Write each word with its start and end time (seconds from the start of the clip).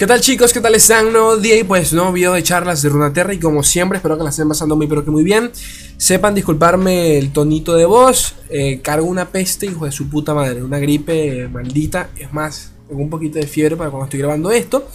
¿Qué 0.00 0.06
tal 0.06 0.22
chicos? 0.22 0.54
¿Qué 0.54 0.62
tal 0.62 0.74
están? 0.74 1.12
Nuevo 1.12 1.36
día 1.36 1.58
y 1.58 1.62
pues 1.62 1.92
nuevo 1.92 2.10
video 2.10 2.32
de 2.32 2.42
charlas 2.42 2.80
de 2.80 2.88
Runaterra 2.88 3.34
y 3.34 3.38
como 3.38 3.62
siempre 3.62 3.98
espero 3.98 4.16
que 4.16 4.24
la 4.24 4.30
estén 4.30 4.48
pasando 4.48 4.74
muy 4.74 4.86
pero 4.86 5.04
que 5.04 5.10
muy 5.10 5.22
bien. 5.22 5.52
Sepan 5.98 6.34
disculparme 6.34 7.18
el 7.18 7.34
tonito 7.34 7.76
de 7.76 7.84
voz, 7.84 8.34
eh, 8.48 8.80
cargo 8.80 9.06
una 9.06 9.28
peste 9.28 9.66
hijo 9.66 9.84
de 9.84 9.92
su 9.92 10.08
puta 10.08 10.32
madre, 10.32 10.62
una 10.62 10.78
gripe 10.78 11.48
maldita, 11.48 12.08
es 12.16 12.32
más, 12.32 12.72
tengo 12.88 13.02
un 13.02 13.10
poquito 13.10 13.38
de 13.38 13.46
fiebre 13.46 13.76
para 13.76 13.90
cuando 13.90 14.06
estoy 14.06 14.20
grabando 14.20 14.50
esto. 14.50 14.88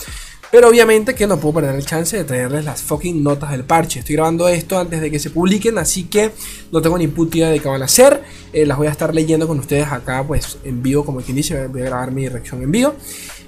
Pero 0.56 0.70
obviamente 0.70 1.16
que 1.16 1.28
no 1.28 1.38
puedo 1.38 1.56
perder 1.56 1.76
el 1.76 1.86
chance 1.86 2.16
de 2.16 2.24
traerles 2.24 2.64
las 2.64 2.82
fucking 2.82 3.22
notas 3.22 3.52
del 3.52 3.66
parche. 3.66 4.00
Estoy 4.00 4.16
grabando 4.16 4.48
esto 4.48 4.80
antes 4.80 5.02
de 5.02 5.12
que 5.12 5.20
se 5.20 5.30
publiquen, 5.30 5.78
así 5.78 6.06
que 6.06 6.32
no 6.72 6.82
tengo 6.82 6.98
ni 6.98 7.10
puta 7.10 7.40
idea 7.40 7.50
de 7.50 7.60
qué 7.60 7.68
van 7.68 7.82
a 7.82 7.86
hacer. 7.86 8.24
Eh, 8.54 8.66
las 8.66 8.78
voy 8.78 8.88
a 8.88 8.92
estar 8.92 9.14
leyendo 9.14 9.50
con 9.50 9.60
ustedes 9.60 9.92
acá, 9.92 10.24
pues 10.26 10.58
en 10.64 10.82
vivo, 10.82 11.04
como 11.04 11.20
quien 11.20 11.36
dice, 11.36 11.68
voy 11.68 11.82
a 11.82 11.86
grabar 11.88 12.12
mi 12.12 12.30
reacción 12.30 12.64
en 12.64 12.72
vivo. 12.72 12.96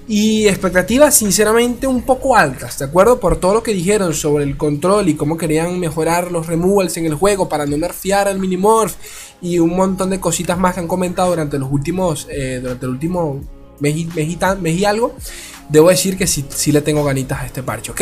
Y 0.06 0.48
expectativas 0.48 1.14
sinceramente 1.14 1.86
un 1.86 2.02
poco 2.02 2.36
altas, 2.36 2.78
¿de 2.78 2.84
acuerdo? 2.84 3.18
Por 3.18 3.36
todo 3.36 3.54
lo 3.54 3.62
que 3.62 3.72
dijeron 3.72 4.12
sobre 4.12 4.44
el 4.44 4.58
control 4.58 5.08
y 5.08 5.14
cómo 5.14 5.38
querían 5.38 5.80
mejorar 5.80 6.30
los 6.30 6.46
removals 6.46 6.98
en 6.98 7.06
el 7.06 7.14
juego 7.14 7.48
para 7.48 7.64
no 7.64 7.78
nerfear 7.78 8.28
al 8.28 8.38
Minimorph 8.38 8.96
y 9.40 9.58
un 9.60 9.74
montón 9.74 10.10
de 10.10 10.20
cositas 10.20 10.58
más 10.58 10.74
que 10.74 10.80
han 10.80 10.88
comentado 10.88 11.30
durante 11.30 11.58
los 11.58 11.72
últimos, 11.72 12.26
eh, 12.30 12.58
durante 12.60 12.84
el 12.84 12.92
último 12.92 13.40
y, 13.82 14.84
algo. 14.84 15.14
Debo 15.68 15.90
decir 15.90 16.16
que 16.16 16.26
sí, 16.26 16.72
le 16.72 16.80
tengo 16.80 17.04
ganitas 17.04 17.42
a 17.42 17.46
este 17.46 17.62
parche, 17.62 17.92
¿ok? 17.92 18.00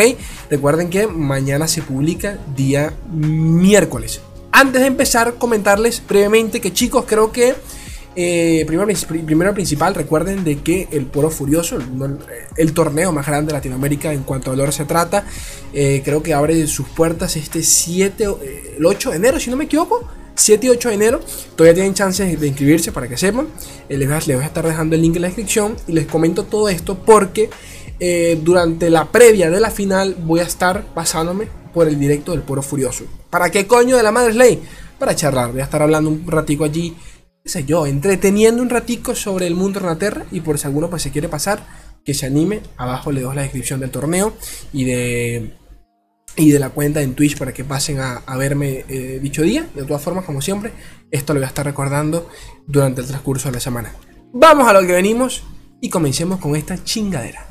Recuerden 0.51 0.89
que 0.89 1.09
mañana 1.09 1.67
se 1.67 1.83
publica 1.83 2.39
día 2.55 2.93
miércoles. 3.13 4.21
Antes 4.53 4.81
de 4.83 4.87
empezar, 4.87 5.35
comentarles 5.35 6.03
brevemente 6.07 6.61
que 6.61 6.73
chicos, 6.73 7.05
creo 7.07 7.33
que 7.33 7.55
eh, 8.19 8.65
primero, 8.67 8.89
primero 9.27 9.53
principal, 9.53 9.95
recuerden 9.95 10.43
de 10.43 10.59
que 10.61 10.89
el 10.91 11.05
Poro 11.05 11.29
Furioso, 11.29 11.77
el, 12.57 12.73
torneo 12.73 13.13
más 13.13 13.27
grande 13.27 13.49
de 13.49 13.53
Latinoamérica 13.53 14.11
en 14.11 14.23
cuanto 14.23 14.51
a 14.51 14.55
valor 14.55 14.73
se 14.73 14.87
trata, 14.87 15.27
eh, 15.75 16.01
creo 16.03 16.23
que 16.23 16.33
abre 16.33 16.67
sus 16.67 16.89
puertas 16.89 17.37
este 17.37 17.63
7, 17.63 18.25
eh, 18.25 18.75
el 18.79 18.87
8 18.87 19.11
de 19.11 19.17
enero, 19.17 19.39
si 19.39 19.51
no 19.51 19.57
me 19.57 19.65
equivoco. 19.65 20.09
7 20.37 20.67
y 20.67 20.71
8 20.71 20.89
de 20.91 20.95
enero, 20.95 21.21
todavía 21.57 21.75
tienen 21.75 21.95
chances 21.95 22.39
de 22.39 22.47
inscribirse 22.47 22.93
para 22.93 23.09
que 23.09 23.17
sepan. 23.17 23.49
les, 23.89 24.07
voy 24.07 24.17
a, 24.17 24.47
estar 24.47 24.67
dejando 24.67 24.95
el 24.95 25.03
link 25.03 25.17
en 25.17 25.23
la 25.23 25.29
descripción 25.29 25.77
y 25.89 25.93
les 25.93 26.07
comento 26.07 26.45
todo 26.45 26.69
esto 26.69 26.99
porque 26.99 27.51
durante 28.43 28.91
la 28.91 29.11
previa 29.11 29.51
de 29.51 29.59
la 29.59 29.71
final 29.71 30.15
voy 30.21 30.41
a 30.41 30.43
estar 30.43 30.85
pasándome 30.95 31.49
por 31.73 31.89
el 31.89 31.99
directo 31.99 32.33
del 32.33 32.43
Poro 32.43 32.63
Furioso. 32.63 33.05
¿Para 33.31 33.51
qué 33.51 33.67
coño 33.67 33.97
de 33.97 34.03
la 34.03 34.13
madre 34.13 34.35
ley? 34.35 34.63
Para 34.99 35.17
charlar, 35.17 35.53
voy 35.53 35.61
a 35.61 35.65
estar 35.65 35.83
hablando 35.83 36.11
un 36.11 36.27
ratico 36.27 36.65
allí 36.65 36.95
sé 37.47 37.65
yo, 37.65 37.87
entreteniendo 37.87 38.61
un 38.61 38.69
ratico 38.69 39.15
sobre 39.15 39.47
el 39.47 39.55
mundo 39.55 39.81
Terra 39.97 40.27
y 40.33 40.41
por 40.41 40.59
si 40.59 40.67
alguno 40.67 40.91
pues 40.91 41.03
se 41.03 41.13
quiere 41.13 41.29
pasar, 41.29 41.65
que 42.05 42.13
se 42.13 42.27
anime, 42.27 42.61
abajo 42.77 43.13
le 43.13 43.21
dejo 43.21 43.35
la 43.35 43.43
descripción 43.43 43.81
del 43.81 43.91
torneo 43.91 44.35
y 44.73 44.85
de 44.85 45.53
y 46.37 46.51
de 46.51 46.59
la 46.59 46.71
cuenta 46.71 47.03
en 47.03 47.15
Twitch 47.15 47.39
para 47.39 47.53
que 47.53 47.65
pasen 47.65 47.99
a, 48.01 48.37
verme 48.37 48.85
eh, 48.89 49.19
dicho 49.23 49.43
día. 49.43 49.67
De 49.75 49.85
todas 49.85 50.03
formas, 50.03 50.25
como 50.25 50.41
siempre, 50.41 50.73
esto 51.11 51.33
lo 51.33 51.41
voy 51.41 51.45
a 51.45 51.49
estar 51.49 51.65
recordando 51.65 52.29
durante 52.67 53.01
el 53.01 53.07
transcurso 53.07 53.49
de 53.49 53.55
la 53.55 53.61
semana. 53.61 53.93
Vamos 54.33 54.69
a 54.69 54.73
lo 54.73 54.87
que 54.87 54.93
venimos 54.93 55.45
y 55.81 55.89
comencemos 55.89 56.39
con 56.41 56.55
esta 56.57 56.83
chingadera. 56.83 57.47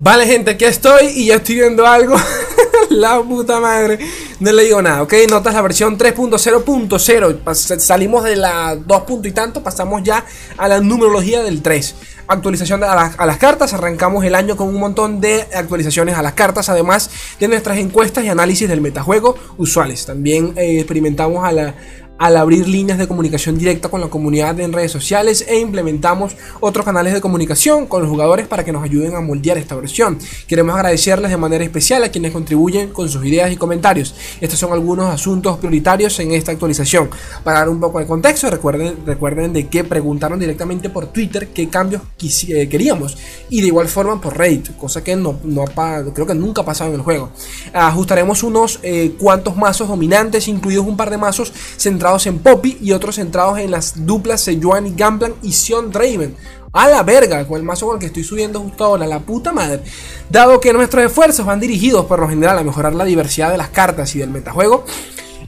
Vale, 0.00 0.26
gente, 0.26 0.52
aquí 0.52 0.64
estoy 0.64 1.06
y 1.06 1.26
ya 1.26 1.36
estoy 1.36 1.56
viendo 1.56 1.86
algo. 1.86 2.16
la 2.90 3.22
puta 3.22 3.60
madre. 3.60 3.98
No 4.40 4.52
le 4.52 4.64
digo 4.64 4.80
nada, 4.82 5.02
¿ok? 5.02 5.14
Notas 5.28 5.54
la 5.54 5.62
versión 5.62 5.98
3.0.0. 5.98 7.78
Salimos 7.78 8.24
de 8.24 8.36
la 8.36 8.76
2. 8.76 9.02
y 9.24 9.32
tanto, 9.32 9.62
pasamos 9.62 10.02
ya 10.02 10.24
a 10.56 10.68
la 10.68 10.80
numerología 10.80 11.42
del 11.42 11.62
3. 11.62 11.94
Actualización 12.28 12.84
a, 12.84 12.92
a, 12.92 13.26
las 13.26 13.38
cartas, 13.38 13.72
arrancamos 13.72 14.22
el 14.24 14.34
año 14.34 14.56
con 14.56 14.68
un 14.68 14.78
montón 14.78 15.20
de 15.20 15.46
actualizaciones 15.54 16.14
a 16.14 16.22
las 16.22 16.34
cartas, 16.34 16.68
además 16.68 17.10
de 17.40 17.48
nuestras 17.48 17.78
encuestas 17.78 18.24
y 18.24 18.28
análisis 18.28 18.68
del 18.68 18.82
metajuego 18.82 19.36
usuales. 19.56 20.04
También 20.04 20.52
eh, 20.56 20.78
experimentamos 20.80 21.42
a 21.46 21.52
la, 21.52 21.74
al 22.18 22.36
abrir 22.36 22.68
líneas 22.68 22.98
de 22.98 23.06
comunicación 23.06 23.56
directa 23.56 23.88
con 23.88 24.00
la 24.00 24.08
comunidad 24.08 24.58
en 24.60 24.72
redes 24.72 24.90
sociales 24.90 25.44
e 25.48 25.58
implementamos 25.60 26.36
otros 26.60 26.84
canales 26.84 27.14
de 27.14 27.20
comunicación 27.20 27.86
con 27.86 28.02
los 28.02 28.10
jugadores 28.10 28.46
para 28.48 28.64
que 28.64 28.72
nos 28.72 28.82
ayuden 28.82 29.14
a 29.14 29.20
moldear 29.20 29.56
esta 29.56 29.76
versión. 29.76 30.18
Queremos 30.48 30.74
agradecerles 30.74 31.30
de 31.30 31.36
manera 31.36 31.64
especial 31.64 32.02
a 32.02 32.10
quienes 32.10 32.32
contribuyen 32.32 32.90
con 32.90 33.08
sus 33.08 33.24
ideas 33.24 33.52
y 33.52 33.56
comentarios. 33.56 34.14
Estos 34.40 34.58
son 34.58 34.72
algunos 34.72 35.14
asuntos 35.14 35.58
prioritarios 35.58 36.18
en 36.18 36.32
esta 36.32 36.50
actualización. 36.52 37.08
Para 37.44 37.60
dar 37.60 37.68
un 37.68 37.78
poco 37.78 38.00
de 38.00 38.06
contexto, 38.06 38.50
recuerden, 38.50 38.96
recuerden 39.06 39.52
de 39.52 39.68
que 39.68 39.84
preguntaron 39.84 40.40
directamente 40.40 40.90
por 40.90 41.06
Twitter 41.06 41.48
qué 41.48 41.68
cambios 41.68 42.02
eh, 42.48 42.68
queríamos 42.68 43.16
y 43.48 43.60
de 43.60 43.68
igual 43.68 43.86
forma 43.86 44.20
por 44.20 44.36
Reddit, 44.36 44.76
cosa 44.76 45.04
que 45.04 45.14
no, 45.14 45.38
no 45.44 45.64
creo 46.12 46.26
que 46.26 46.34
nunca 46.34 46.62
ha 46.62 46.64
pasado 46.64 46.90
en 46.90 46.96
el 46.96 47.02
juego. 47.02 47.30
Ajustaremos 47.72 48.42
unos 48.42 48.80
eh, 48.82 49.14
cuantos 49.18 49.56
mazos 49.56 49.88
dominantes, 49.88 50.48
incluidos 50.48 50.84
un 50.84 50.96
par 50.96 51.10
de 51.10 51.16
mazos 51.16 51.52
centrados 51.76 52.07
en 52.26 52.38
Poppy 52.38 52.78
y 52.80 52.92
otros 52.92 53.16
centrados 53.16 53.58
en 53.58 53.70
las 53.70 54.06
duplas 54.06 54.40
Sejuani 54.40 54.90
y 54.90 54.94
Gamblan 54.94 55.34
y 55.42 55.52
Sion 55.52 55.90
Draven. 55.90 56.34
A 56.72 56.88
la 56.88 57.02
verga, 57.02 57.46
con 57.46 57.58
el 57.58 57.62
mazo 57.62 57.86
con 57.86 57.96
el 57.96 58.00
que 58.00 58.06
estoy 58.06 58.24
subiendo 58.24 58.60
justo 58.60 58.84
ahora, 58.84 59.06
la 59.06 59.20
puta 59.20 59.52
madre. 59.52 59.82
Dado 60.30 60.60
que 60.60 60.72
nuestros 60.72 61.04
esfuerzos 61.04 61.44
van 61.44 61.60
dirigidos 61.60 62.06
por 62.06 62.18
lo 62.18 62.28
general 62.28 62.58
a 62.58 62.64
mejorar 62.64 62.94
la 62.94 63.04
diversidad 63.04 63.50
de 63.50 63.58
las 63.58 63.68
cartas 63.68 64.14
y 64.14 64.18
del 64.18 64.30
metajuego, 64.30 64.84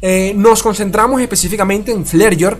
eh, 0.02 0.32
nos 0.36 0.62
concentramos 0.62 1.20
específicamente 1.20 1.92
en 1.92 2.06
Flareyor, 2.06 2.58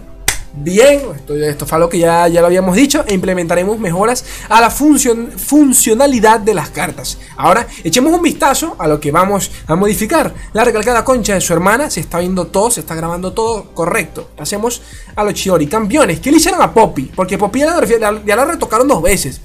bien, 0.54 1.02
esto, 1.14 1.34
esto 1.34 1.66
fue 1.66 1.76
algo 1.76 1.88
que 1.88 1.98
ya, 1.98 2.28
ya 2.28 2.40
lo 2.40 2.46
habíamos 2.46 2.76
dicho, 2.76 3.04
e 3.06 3.14
implementaremos 3.14 3.78
mejoras 3.78 4.24
a 4.48 4.60
la 4.60 4.70
funcionalidad 4.70 6.40
de 6.40 6.54
las 6.54 6.70
cartas. 6.70 7.18
Ahora, 7.36 7.66
echemos 7.84 8.12
un 8.12 8.22
vistazo 8.22 8.76
a 8.78 8.88
lo 8.88 9.00
que 9.00 9.10
vamos 9.10 9.50
a 9.66 9.76
modificar. 9.76 10.32
La 10.52 10.64
recalcada 10.64 11.04
concha 11.04 11.34
de 11.34 11.40
su 11.40 11.52
hermana, 11.52 11.90
se 11.90 12.00
está 12.00 12.18
viendo 12.18 12.46
todo, 12.46 12.70
se 12.70 12.80
está 12.80 12.94
grabando 12.94 13.32
todo 13.32 13.72
correcto. 13.74 14.30
Pasemos 14.36 14.82
a 15.16 15.24
los 15.24 15.34
Chiori. 15.34 15.66
Campeones, 15.66 16.20
¿qué 16.20 16.30
le 16.30 16.38
hicieron 16.38 16.62
a 16.62 16.72
Poppy? 16.72 17.10
Porque 17.14 17.38
Poppy 17.38 17.60
ya 17.60 17.80
la, 17.98 18.22
ya 18.24 18.36
la 18.36 18.44
retocaron 18.44 18.88
dos 18.88 19.02
veces. 19.02 19.40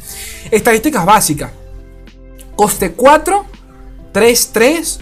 Estadísticas 0.49 1.05
básicas. 1.05 1.51
Coste 2.55 2.93
4, 2.93 3.45
3, 4.11 4.49
3. 4.53 4.99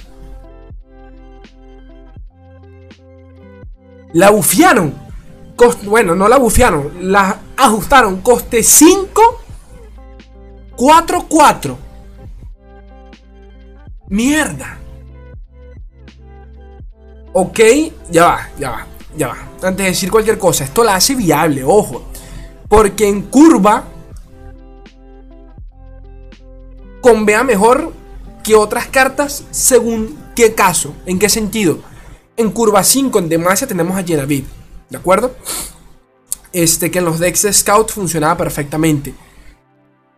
La 4.13 4.29
bufiaron 4.29 5.02
bueno, 5.83 6.15
no 6.15 6.27
la 6.27 6.37
bufiaron, 6.37 7.11
la 7.11 7.39
ajustaron. 7.57 8.21
Coste 8.21 8.63
5, 8.63 9.41
4, 10.75 11.25
4. 11.27 11.77
Mierda. 14.09 14.77
Ok, 17.33 17.59
ya 18.11 18.25
va, 18.25 18.49
ya 18.59 18.69
va, 18.69 18.87
ya 19.17 19.27
va. 19.29 19.37
Antes 19.63 19.77
de 19.77 19.83
decir 19.83 20.11
cualquier 20.11 20.37
cosa, 20.37 20.63
esto 20.63 20.83
la 20.83 20.95
hace 20.95 21.15
viable, 21.15 21.63
ojo. 21.63 22.03
Porque 22.67 23.07
en 23.07 23.23
curva 23.23 23.85
convea 27.01 27.43
mejor 27.43 27.93
que 28.43 28.55
otras 28.55 28.87
cartas 28.87 29.45
según 29.51 30.17
qué 30.35 30.53
caso, 30.53 30.93
en 31.05 31.17
qué 31.17 31.29
sentido. 31.29 31.79
En 32.37 32.51
curva 32.51 32.83
5 32.83 33.17
en 33.19 33.29
Demacia 33.29 33.67
tenemos 33.67 33.97
a 33.97 34.03
Genavid. 34.03 34.43
¿De 34.89 34.97
acuerdo? 34.97 35.35
Este, 36.51 36.91
que 36.91 36.99
en 36.99 37.05
los 37.05 37.19
decks 37.19 37.43
de 37.43 37.53
Scout 37.53 37.91
funcionaba 37.91 38.37
perfectamente. 38.37 39.13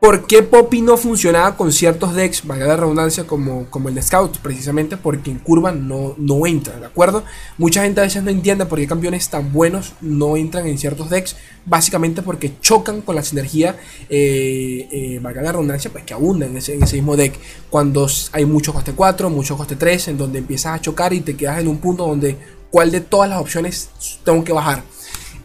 ¿Por 0.05 0.27
qué 0.27 0.43
Poppy 0.43 0.81
no 0.81 0.97
funcionaba 0.97 1.57
con 1.57 1.71
ciertos 1.71 2.13
decks, 2.13 2.45
valga 2.45 2.67
la 2.67 2.77
redundancia, 2.77 3.25
como, 3.25 3.65
como 3.71 3.89
el 3.89 3.95
de 3.95 4.03
Scout? 4.03 4.37
Precisamente 4.37 4.97
porque 4.97 5.31
en 5.31 5.39
curva 5.39 5.71
no, 5.71 6.13
no 6.19 6.45
entra, 6.45 6.79
¿de 6.79 6.85
acuerdo? 6.85 7.23
Mucha 7.57 7.81
gente 7.81 8.01
a 8.01 8.03
veces 8.03 8.21
no 8.21 8.29
entiende 8.29 8.67
por 8.67 8.77
qué 8.77 8.85
campeones 8.85 9.29
tan 9.29 9.51
buenos 9.51 9.93
no 10.01 10.37
entran 10.37 10.67
en 10.67 10.77
ciertos 10.77 11.09
decks, 11.09 11.37
básicamente 11.65 12.21
porque 12.21 12.59
chocan 12.61 13.01
con 13.01 13.15
la 13.15 13.23
sinergia, 13.23 13.77
eh, 14.07 14.87
eh, 14.91 15.19
valga 15.23 15.41
la 15.41 15.53
redundancia, 15.53 15.91
pues 15.91 16.03
que 16.03 16.13
abunda 16.13 16.45
en 16.45 16.57
ese, 16.57 16.75
en 16.75 16.83
ese, 16.83 16.97
mismo 16.97 17.17
deck. 17.17 17.33
Cuando 17.71 18.07
hay 18.33 18.45
mucho 18.45 18.73
coste 18.73 18.91
4, 18.91 19.31
mucho 19.31 19.57
coste 19.57 19.75
3, 19.75 20.09
en 20.09 20.17
donde 20.19 20.37
empiezas 20.37 20.75
a 20.75 20.81
chocar 20.81 21.13
y 21.13 21.21
te 21.21 21.35
quedas 21.35 21.61
en 21.61 21.67
un 21.67 21.77
punto 21.77 22.05
donde 22.05 22.37
cuál 22.71 22.91
de 22.91 23.01
todas 23.01 23.29
las 23.29 23.39
opciones 23.39 23.89
tengo 24.23 24.43
que 24.43 24.53
bajar. 24.53 24.83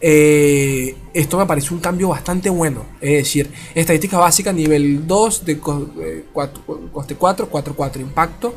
Eh, 0.03 0.95
esto 1.13 1.37
me 1.37 1.45
parece 1.45 1.73
un 1.73 1.79
cambio 1.79 2.09
bastante 2.09 2.49
bueno. 2.49 2.85
Es 2.99 3.23
decir, 3.23 3.51
estadística 3.75 4.17
básica 4.17 4.51
nivel 4.51 5.05
2 5.05 5.45
de 5.45 5.59
coste 5.59 6.25
4, 7.15 7.49
4, 7.49 7.75
4 7.75 8.01
impacto. 8.01 8.55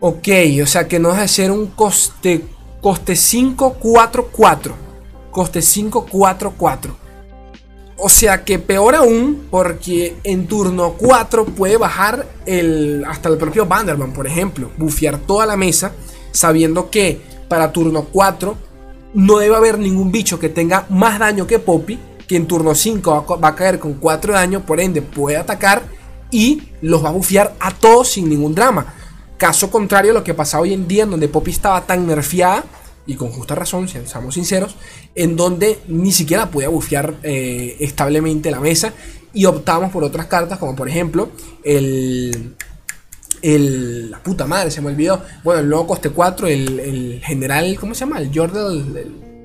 Ok, 0.00 0.28
o 0.62 0.66
sea 0.66 0.86
que 0.86 0.98
no 0.98 1.12
de 1.12 1.28
ser 1.28 1.50
un 1.50 1.66
coste, 1.68 2.42
coste 2.80 3.16
5, 3.16 3.76
4, 3.80 4.28
4. 4.30 4.74
Coste 5.30 5.62
5, 5.62 6.06
4, 6.10 6.54
4. 6.56 6.96
O 8.02 8.08
sea 8.08 8.44
que 8.44 8.58
peor 8.58 8.94
aún, 8.94 9.46
porque 9.50 10.16
en 10.24 10.46
turno 10.46 10.94
4 10.98 11.44
puede 11.44 11.76
bajar 11.76 12.26
el, 12.46 13.04
hasta 13.06 13.28
el 13.28 13.36
propio 13.36 13.66
Banderman, 13.66 14.12
por 14.12 14.26
ejemplo, 14.26 14.70
bufear 14.78 15.18
toda 15.18 15.44
la 15.44 15.56
mesa 15.56 15.92
sabiendo 16.32 16.90
que 16.90 17.20
para 17.48 17.72
turno 17.72 18.06
4 18.12 18.56
no 19.14 19.38
debe 19.38 19.56
haber 19.56 19.78
ningún 19.78 20.12
bicho 20.12 20.38
que 20.38 20.48
tenga 20.48 20.86
más 20.88 21.18
daño 21.18 21.46
que 21.46 21.58
Poppy, 21.58 21.98
que 22.28 22.36
en 22.36 22.46
turno 22.46 22.74
5 22.74 23.38
va 23.42 23.48
a 23.48 23.54
caer 23.54 23.78
con 23.78 23.94
4 23.94 24.32
de 24.32 24.38
daño, 24.38 24.66
por 24.66 24.80
ende 24.80 25.02
puede 25.02 25.36
atacar 25.36 25.82
y 26.30 26.62
los 26.80 27.04
va 27.04 27.08
a 27.08 27.12
bufear 27.12 27.54
a 27.58 27.72
todos 27.72 28.08
sin 28.08 28.28
ningún 28.28 28.54
drama. 28.54 28.94
Caso 29.36 29.70
contrario 29.70 30.12
a 30.12 30.14
lo 30.14 30.24
que 30.24 30.34
pasa 30.34 30.60
hoy 30.60 30.72
en 30.72 30.86
día, 30.86 31.04
en 31.04 31.10
donde 31.10 31.28
Poppy 31.28 31.50
estaba 31.50 31.80
tan 31.86 32.06
nerfeada, 32.06 32.64
y 33.06 33.14
con 33.14 33.30
justa 33.30 33.54
razón, 33.54 33.88
si 33.88 33.98
seamos 34.06 34.34
sinceros, 34.34 34.76
en 35.14 35.34
donde 35.34 35.80
ni 35.88 36.12
siquiera 36.12 36.50
podía 36.50 36.68
bufear 36.68 37.14
eh, 37.22 37.76
establemente 37.80 38.50
la 38.50 38.60
mesa 38.60 38.92
y 39.32 39.46
optamos 39.46 39.90
por 39.90 40.04
otras 40.04 40.26
cartas, 40.26 40.58
como 40.58 40.76
por 40.76 40.88
ejemplo 40.88 41.30
el. 41.64 42.54
El, 43.42 44.10
la 44.10 44.22
puta 44.22 44.46
madre, 44.46 44.70
se 44.70 44.80
me 44.80 44.88
olvidó. 44.88 45.22
Bueno, 45.42 45.60
el 45.60 45.68
nuevo 45.68 45.86
coste 45.86 46.10
4, 46.10 46.46
el, 46.48 47.20
general, 47.24 47.76
¿cómo 47.78 47.94
se 47.94 48.00
llama? 48.00 48.18
El 48.18 48.30
Jordan, 48.34 48.94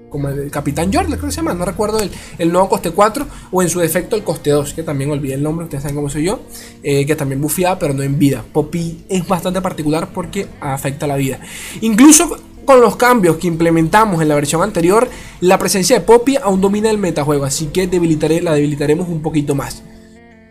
como 0.09 0.30
el 0.30 0.50
Capitán 0.50 0.92
Jordan, 0.94 1.13
creo 1.13 1.25
que 1.25 1.31
se 1.31 1.38
llama, 1.38 1.53
no 1.53 1.65
recuerdo 1.65 2.00
el, 2.00 2.09
el, 2.38 2.51
nuevo 2.51 2.69
coste 2.69 2.92
4 2.92 3.27
o 3.51 3.62
en 3.62 3.69
su 3.69 3.80
defecto 3.80 4.15
el 4.15 4.24
coste 4.24 4.50
2, 4.50 4.74
que 4.74 4.83
también 4.83 5.12
olvidé 5.12 5.36
el 5.36 5.44
nombre, 5.44 5.65
ustedes 5.65 5.83
saben 5.83 5.95
cómo 5.95 6.09
soy 6.09 6.24
yo, 6.24 6.39
eh, 6.83 7.06
que 7.06 7.15
también 7.15 7.42
bufeaba, 7.42 7.80
pero 7.80 7.94
no 7.94 8.03
en 8.03 8.18
vida. 8.18 8.44
Poppy 8.53 9.06
es 9.09 9.27
bastante 9.27 9.62
particular 9.62 10.09
porque 10.13 10.48
afecta 10.62 11.07
la 11.07 11.15
vida. 11.15 11.39
Incluso 11.81 12.38
con 12.65 12.81
los 12.81 12.95
cambios 12.95 13.38
que 13.38 13.48
implementamos 13.48 14.21
en 14.21 14.27
la 14.27 14.36
versión 14.36 14.62
anterior, 14.63 15.07
la 15.39 15.57
presencia 15.57 16.00
de 16.00 16.06
Poppy 16.06 16.38
aún 16.38 16.62
domina 16.62 16.89
el 16.89 16.98
metajuego, 16.98 17.45
así 17.45 17.68
que 17.68 17.88
debilitaré, 17.88 18.41
la 18.41 18.53
debilitaremos 18.53 19.07
un 19.07 19.21
poquito 19.21 19.56
más. 19.56 19.83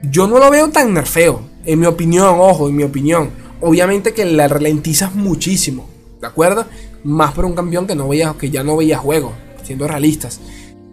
Yo 0.03 0.27
no 0.27 0.39
lo 0.39 0.51
veo 0.51 0.71
tan 0.71 0.95
nerfeo, 0.95 1.43
en 1.67 1.81
mi 1.81 1.87
opinión, 1.87 2.37
ojo, 2.39 2.69
en 2.69 2.77
mi 2.77 2.83
opinión. 2.83 3.31
Obviamente 3.61 4.13
que 4.13 4.25
la 4.25 4.49
ralentizas 4.49 5.15
muchísimo, 5.15 5.89
¿de 6.21 6.27
acuerdo? 6.27 6.67
Más 7.05 7.33
por 7.33 7.45
un 7.45 7.55
campeón 7.55 7.87
que, 7.87 7.95
no 7.95 8.09
veía, 8.09 8.35
que 8.39 8.51
ya 8.51 8.63
no 8.63 8.77
veía 8.77 8.99
juego 8.99 9.33
siendo 9.63 9.89
realistas. 9.89 10.41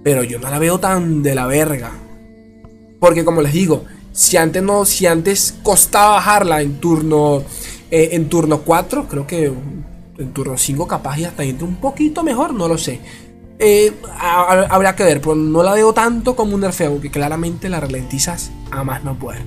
Pero 0.03 0.23
yo 0.23 0.39
no 0.39 0.49
la 0.49 0.59
veo 0.59 0.79
tan 0.79 1.21
de 1.21 1.35
la 1.35 1.45
verga. 1.47 1.91
Porque 2.99 3.25
como 3.25 3.41
les 3.41 3.53
digo, 3.53 3.85
si 4.11 4.37
antes 4.37 4.63
no, 4.63 4.85
si 4.85 5.05
antes 5.05 5.55
costaba 5.63 6.15
bajarla 6.15 6.61
en 6.61 6.79
turno 6.79 7.43
eh, 7.91 8.09
en 8.13 8.29
turno 8.29 8.61
4, 8.61 9.07
creo 9.07 9.27
que 9.27 9.51
en 10.17 10.33
turno 10.33 10.57
5 10.57 10.87
capaz 10.87 11.19
y 11.19 11.25
hasta 11.25 11.43
entre 11.43 11.65
un 11.65 11.75
poquito 11.75 12.23
mejor, 12.23 12.53
no 12.53 12.67
lo 12.67 12.77
sé. 12.77 12.99
Eh, 13.59 13.93
habrá 14.17 14.95
que 14.95 15.03
ver, 15.03 15.21
pero 15.21 15.35
no 15.35 15.61
la 15.61 15.73
veo 15.73 15.93
tanto 15.93 16.35
como 16.35 16.55
un 16.55 16.61
nerfeo, 16.61 16.93
porque 16.93 17.11
claramente 17.11 17.69
la 17.69 17.79
ralentizas 17.79 18.51
a 18.71 18.83
más 18.83 19.03
no 19.03 19.19
poder. 19.19 19.43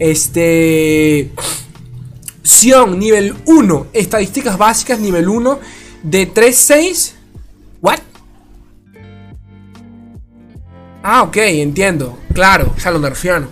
Este. 0.00 1.30
Sion, 2.42 2.98
nivel 2.98 3.36
1. 3.44 3.86
Estadísticas 3.92 4.58
básicas, 4.58 4.98
nivel 4.98 5.28
1. 5.28 5.60
De 6.02 6.32
3-6. 6.32 7.12
¿What? 7.82 8.00
Ah, 11.02 11.22
ok, 11.22 11.36
entiendo. 11.36 12.18
Claro, 12.32 12.72
o 12.74 12.80
sea, 12.80 12.90
lo 12.90 12.98
nerfearon. 12.98 13.48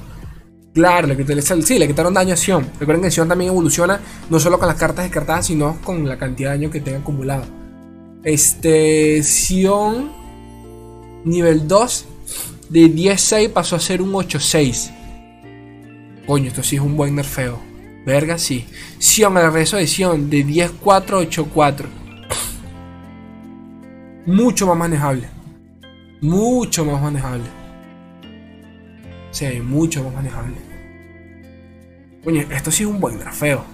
Claro, 0.74 1.08
le, 1.08 1.42
sí, 1.42 1.78
le 1.78 1.86
quitaron 1.86 2.14
daño 2.14 2.34
a 2.34 2.36
Sion. 2.36 2.66
Recuerden 2.78 3.02
que 3.02 3.10
Sion 3.10 3.28
también 3.28 3.50
evoluciona 3.50 4.00
no 4.30 4.40
solo 4.40 4.58
con 4.58 4.68
las 4.68 4.76
cartas 4.76 5.04
descartadas, 5.04 5.46
sino 5.46 5.78
con 5.82 6.08
la 6.08 6.16
cantidad 6.18 6.50
de 6.52 6.58
daño 6.58 6.70
que 6.70 6.80
tenga 6.80 6.98
acumulado. 6.98 7.44
Este. 8.24 9.22
Sion. 9.22 10.10
Nivel 11.24 11.68
2. 11.68 12.04
De 12.70 12.80
10-6 12.86 13.50
pasó 13.50 13.76
a 13.76 13.80
ser 13.80 14.00
un 14.00 14.12
8-6. 14.12 14.97
Coño, 16.28 16.46
esto 16.46 16.62
sí 16.62 16.76
es 16.76 16.82
un 16.82 16.96
buen 16.96 17.16
nerfeo. 17.16 17.58
Verga, 18.06 18.38
sí. 18.38 18.68
Sion, 18.98 19.34
regreso 19.34 19.78
de 19.78 19.88
Sion. 19.88 20.30
De 20.30 20.46
10-4 20.46 21.28
8-4. 21.28 21.86
Mucho 24.26 24.66
más 24.68 24.76
manejable 24.76 25.38
mucho 26.20 26.84
más 26.84 27.00
manejable. 27.00 27.44
Sí, 29.30 29.46
mucho 29.62 30.02
más 30.04 30.14
manejable. 30.14 30.56
Oye, 32.24 32.46
esto 32.50 32.70
sí 32.70 32.82
es 32.82 32.88
un 32.88 33.00
buen 33.00 33.18
trofeo. 33.18 33.64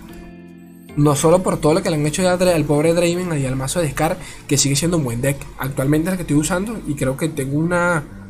No 0.96 1.16
solo 1.16 1.42
por 1.42 1.60
todo 1.60 1.74
lo 1.74 1.82
que 1.82 1.90
le 1.90 1.96
han 1.96 2.06
hecho 2.06 2.22
ya 2.22 2.34
al 2.34 2.64
pobre 2.64 2.94
Draven 2.94 3.36
y 3.40 3.46
al 3.46 3.56
mazo 3.56 3.80
de 3.80 3.90
Scar, 3.90 4.16
que 4.46 4.56
sigue 4.56 4.76
siendo 4.76 4.98
un 4.98 5.04
buen 5.04 5.20
deck. 5.20 5.38
Actualmente 5.58 6.08
es 6.08 6.12
el 6.12 6.16
que 6.18 6.22
estoy 6.22 6.36
usando 6.36 6.80
y 6.86 6.94
creo 6.94 7.16
que 7.16 7.28
tengo 7.28 7.58
una, 7.58 8.04
un 8.04 8.23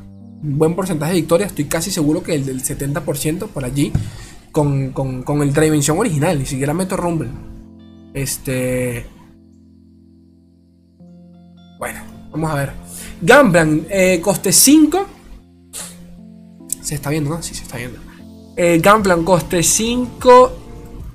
buen 0.44 0.74
porcentaje 0.74 1.12
de 1.12 1.20
victoria. 1.20 1.46
Estoy 1.46 1.64
casi 1.64 1.90
seguro 1.90 2.22
que 2.22 2.34
el 2.34 2.44
del 2.44 2.62
70% 2.62 3.48
por 3.48 3.64
allí 3.64 3.92
con, 4.52 4.90
con, 4.90 5.22
con 5.22 5.42
el 5.42 5.52
Dravención 5.52 5.98
original. 5.98 6.38
Ni 6.38 6.46
siquiera 6.46 6.74
meto 6.74 6.96
Rumble. 6.96 7.30
Este. 8.12 9.06
Bueno, 11.78 12.00
vamos 12.30 12.50
a 12.50 12.54
ver. 12.54 12.72
Gamblan, 13.20 13.86
eh, 13.88 14.20
coste 14.22 14.52
5. 14.52 15.06
Se 16.82 16.94
está 16.94 17.10
viendo, 17.10 17.30
¿no? 17.30 17.42
Sí, 17.42 17.54
se 17.54 17.62
está 17.62 17.78
viendo. 17.78 17.98
Eh, 18.56 18.78
Gamblan, 18.82 19.24
coste 19.24 19.62
5. 19.62 20.60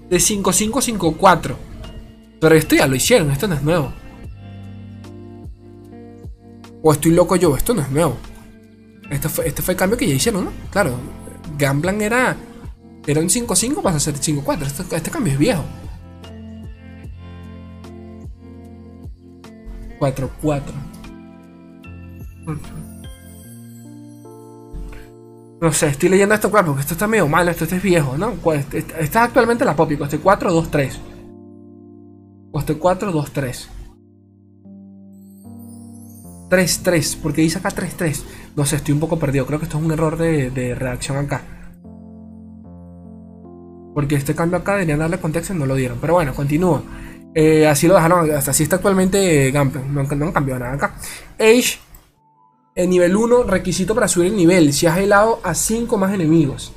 De 0.09 0.17
5-5-5-4. 0.17 1.55
Pero 2.41 2.55
esto 2.55 2.75
ya 2.75 2.87
lo 2.87 2.95
hicieron, 2.95 3.29
esto 3.29 3.47
no 3.47 3.55
es 3.55 3.61
nuevo. 3.61 3.93
O 6.81 6.91
estoy 6.91 7.11
loco 7.11 7.35
yo, 7.35 7.55
esto 7.55 7.75
no 7.75 7.81
es 7.81 7.91
nuevo. 7.91 8.17
Este 9.09 9.29
fue, 9.29 9.47
este 9.47 9.61
fue 9.61 9.73
el 9.73 9.77
cambio 9.77 9.97
que 9.97 10.07
ya 10.07 10.13
hicieron, 10.13 10.45
¿no? 10.45 10.51
Claro, 10.71 10.97
Gamblan 11.57 12.01
era. 12.01 12.35
Era 13.07 13.21
un 13.21 13.27
5-5, 13.29 13.81
pasa 13.81 13.97
a 13.97 13.99
ser 13.99 14.15
5-4. 14.15 14.61
Este, 14.61 14.95
este 14.95 15.09
cambio 15.09 15.33
es 15.33 15.39
viejo. 15.39 15.63
4-4. 19.99 20.61
No 25.61 25.73
sé, 25.73 25.87
estoy 25.87 26.09
leyendo 26.09 26.33
esto, 26.35 26.49
claro, 26.49 26.67
porque 26.67 26.81
esto 26.81 26.93
está 26.93 27.05
medio 27.05 27.27
malo, 27.27 27.51
esto, 27.51 27.65
es 27.65 27.81
viejo, 27.81 28.17
¿no? 28.17 28.33
Esta 28.53 28.99
es 28.99 29.15
actualmente 29.15 29.65
la 29.65 29.75
Poppy, 29.75 29.97
coste 29.97 30.19
4, 30.19 30.53
2, 30.53 30.71
3. 30.71 30.99
Coste 32.51 32.75
4, 32.75 33.11
2, 36.49 36.49
3. 36.49 36.79
3, 36.79 36.79
3, 36.83 37.15
porque 37.21 37.41
dice 37.41 37.59
acá 37.59 37.69
3, 37.69 37.93
3. 37.95 38.25
No 38.55 38.65
sé, 38.65 38.77
estoy 38.77 38.93
un 38.93 38.99
poco 38.99 39.19
perdido. 39.19 39.45
Creo 39.45 39.59
que 39.59 39.65
esto 39.65 39.77
es 39.77 39.83
un 39.83 39.91
error 39.91 40.17
de, 40.17 40.49
de 40.49 40.75
redacción 40.75 41.17
acá. 41.17 41.41
Porque 43.93 44.15
este 44.15 44.35
cambio 44.35 44.57
acá 44.57 44.73
deberían 44.73 44.99
darle 44.99 45.19
contexto 45.19 45.53
y 45.53 45.57
no 45.57 45.65
lo 45.65 45.75
dieron. 45.75 45.97
Pero 45.99 46.13
bueno, 46.13 46.33
continúo. 46.33 46.83
Eh, 47.35 47.67
así 47.67 47.87
lo 47.87 47.93
dejaron, 47.93 48.29
hasta 48.31 48.51
así 48.51 48.63
está 48.63 48.77
actualmente 48.77 49.51
Gameplay. 49.51 49.83
No, 49.87 50.03
no 50.03 50.31
han 50.33 50.45
nada 50.47 50.73
acá. 50.73 50.95
Age 51.39 51.79
el 52.75 52.89
nivel 52.89 53.15
1, 53.15 53.43
requisito 53.43 53.93
para 53.93 54.07
subir 54.07 54.27
el 54.27 54.37
nivel. 54.37 54.71
Si 54.73 54.87
has 54.87 54.97
helado 54.97 55.41
a 55.43 55.53
5 55.53 55.97
más 55.97 56.13
enemigos. 56.13 56.71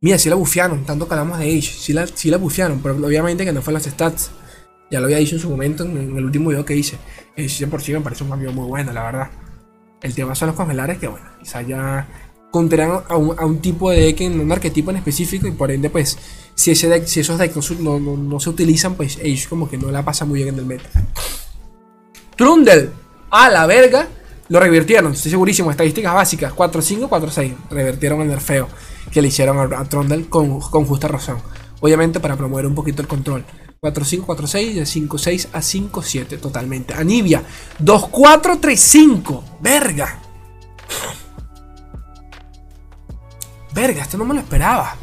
Mira, 0.00 0.18
si 0.18 0.28
la 0.28 0.34
bufearon, 0.34 0.84
tanto 0.84 1.06
que 1.06 1.14
hablamos 1.14 1.38
de 1.38 1.46
Age. 1.46 1.62
Si 1.62 1.92
la, 1.92 2.06
si 2.06 2.30
la 2.30 2.38
bufearon, 2.38 2.80
pero 2.80 2.94
obviamente 2.96 3.44
que 3.44 3.52
no 3.52 3.62
fue 3.62 3.72
las 3.72 3.84
stats. 3.84 4.30
Ya 4.90 5.00
lo 5.00 5.06
había 5.06 5.18
dicho 5.18 5.36
en 5.36 5.40
su 5.40 5.50
momento 5.50 5.84
en, 5.84 6.16
el 6.16 6.24
último 6.24 6.50
video 6.50 6.64
que 6.64 6.74
hice. 6.74 6.98
El 7.38 7.48
100% 7.48 7.92
me 7.92 8.00
parece 8.00 8.24
un 8.24 8.30
cambio 8.30 8.52
muy 8.52 8.66
bueno, 8.66 8.92
la 8.92 9.04
verdad. 9.04 9.30
El 10.02 10.12
tema 10.12 10.34
son 10.34 10.48
los 10.48 10.56
congelares, 10.56 10.98
que 10.98 11.06
bueno, 11.06 11.24
quizá 11.38 11.62
ya 11.62 12.08
contarán 12.50 13.04
a 13.08 13.16
un, 13.16 13.60
tipo 13.60 13.92
de 13.92 14.00
deck, 14.00 14.22
en 14.22 14.40
un 14.40 14.50
arquetipo 14.50 14.90
en 14.90 14.96
específico, 14.96 15.46
y 15.46 15.52
por 15.52 15.70
ende, 15.70 15.88
pues, 15.88 16.18
si, 16.56 16.72
ese 16.72 16.88
deck, 16.88 17.06
si 17.06 17.20
esos 17.20 17.38
decks 17.38 17.70
no, 17.78 18.40
se 18.40 18.50
utilizan, 18.50 18.96
pues 18.96 19.18
Age 19.18 19.46
como 19.48 19.70
que 19.70 19.78
no 19.78 19.92
la 19.92 20.04
pasa 20.04 20.24
muy 20.24 20.42
bien 20.42 20.54
en 20.54 20.58
el 20.58 20.66
meta. 20.66 20.88
Trundle 22.34 22.90
a 23.30 23.48
la 23.50 23.66
verga. 23.66 24.08
Lo 24.48 24.58
revirtieron, 24.58 25.12
estoy 25.12 25.30
segurísimo. 25.30 25.70
Estadísticas 25.70 26.14
básicas: 26.14 26.52
4-5, 26.52 27.08
4-6. 27.08 27.54
Revirtieron 27.70 28.20
el 28.22 28.28
nerfeo 28.28 28.66
que 29.12 29.22
le 29.22 29.28
hicieron 29.28 29.72
a, 29.72 29.84
Trundle 29.84 30.28
con, 30.28 30.58
justa 30.58 31.06
razón. 31.06 31.38
Obviamente 31.80 32.18
para 32.18 32.34
promover 32.34 32.66
un 32.66 32.74
poquito 32.74 33.00
el 33.00 33.06
control. 33.06 33.44
4-5, 33.80 34.26
4-6, 34.26 34.74
de 34.74 34.82
5-6 34.82 35.48
a 35.52 35.60
5-7 35.60 36.40
totalmente. 36.40 36.94
Anivia, 36.94 37.42
2-4-3-5. 37.80 39.42
Verga. 39.60 40.20
Verga, 43.72 44.02
este 44.02 44.16
no 44.16 44.24
me 44.24 44.34
lo 44.34 44.40
esperaba. 44.40 44.96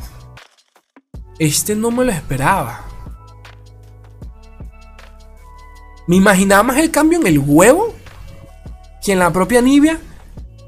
Este 1.39 1.75
no 1.75 1.91
me 1.91 2.03
lo 2.03 2.11
esperaba. 2.11 2.85
Me 6.07 6.17
imaginaba 6.17 6.63
más 6.63 6.77
el 6.77 6.91
cambio 6.91 7.19
en 7.19 7.27
el 7.27 7.39
huevo 7.39 7.95
quien 9.05 9.19
la 9.19 9.31
propia 9.31 9.61
Nibia, 9.61 9.99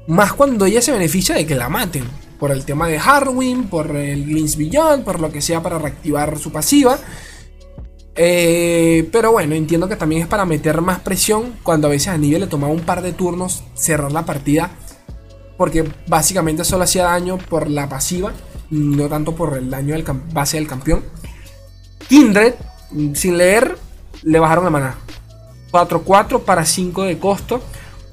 más 0.06 0.32
cuando 0.32 0.64
ella 0.64 0.80
se 0.80 0.92
beneficia 0.92 1.34
de 1.34 1.44
que 1.44 1.56
la 1.56 1.68
maten. 1.68 2.04
Por 2.38 2.52
el 2.52 2.64
tema 2.64 2.86
de 2.86 2.96
Harwin, 2.96 3.66
por 3.66 3.96
el 3.96 4.26
Glimpse 4.26 4.56
Beyond, 4.56 5.02
por 5.02 5.18
lo 5.18 5.32
que 5.32 5.42
sea 5.42 5.60
para 5.60 5.76
reactivar 5.76 6.38
su 6.38 6.52
pasiva. 6.52 6.96
Eh, 8.20 9.08
pero 9.12 9.30
bueno, 9.30 9.54
entiendo 9.54 9.88
que 9.88 9.94
también 9.94 10.22
es 10.22 10.28
para 10.28 10.44
meter 10.44 10.80
más 10.80 10.98
presión 10.98 11.54
cuando 11.62 11.86
a 11.86 11.90
veces 11.90 12.08
a 12.08 12.18
Nibia 12.18 12.40
le 12.40 12.48
tomaba 12.48 12.72
un 12.72 12.80
par 12.80 13.00
de 13.00 13.12
turnos 13.12 13.62
cerrar 13.74 14.10
la 14.10 14.26
partida. 14.26 14.72
Porque 15.56 15.88
básicamente 16.08 16.64
solo 16.64 16.84
hacía 16.84 17.04
daño 17.04 17.38
por 17.38 17.70
la 17.70 17.88
pasiva, 17.88 18.32
no 18.70 19.08
tanto 19.08 19.34
por 19.34 19.56
el 19.56 19.70
daño 19.70 19.94
del 19.94 20.04
base 20.32 20.56
del 20.56 20.66
campeón. 20.66 21.04
Kindred, 22.08 22.54
sin 23.14 23.38
leer, 23.38 23.76
le 24.22 24.38
bajaron 24.40 24.64
la 24.64 24.70
maná. 24.70 24.94
4-4 25.70 26.42
para 26.42 26.64
5 26.64 27.04
de 27.04 27.18
costo. 27.18 27.62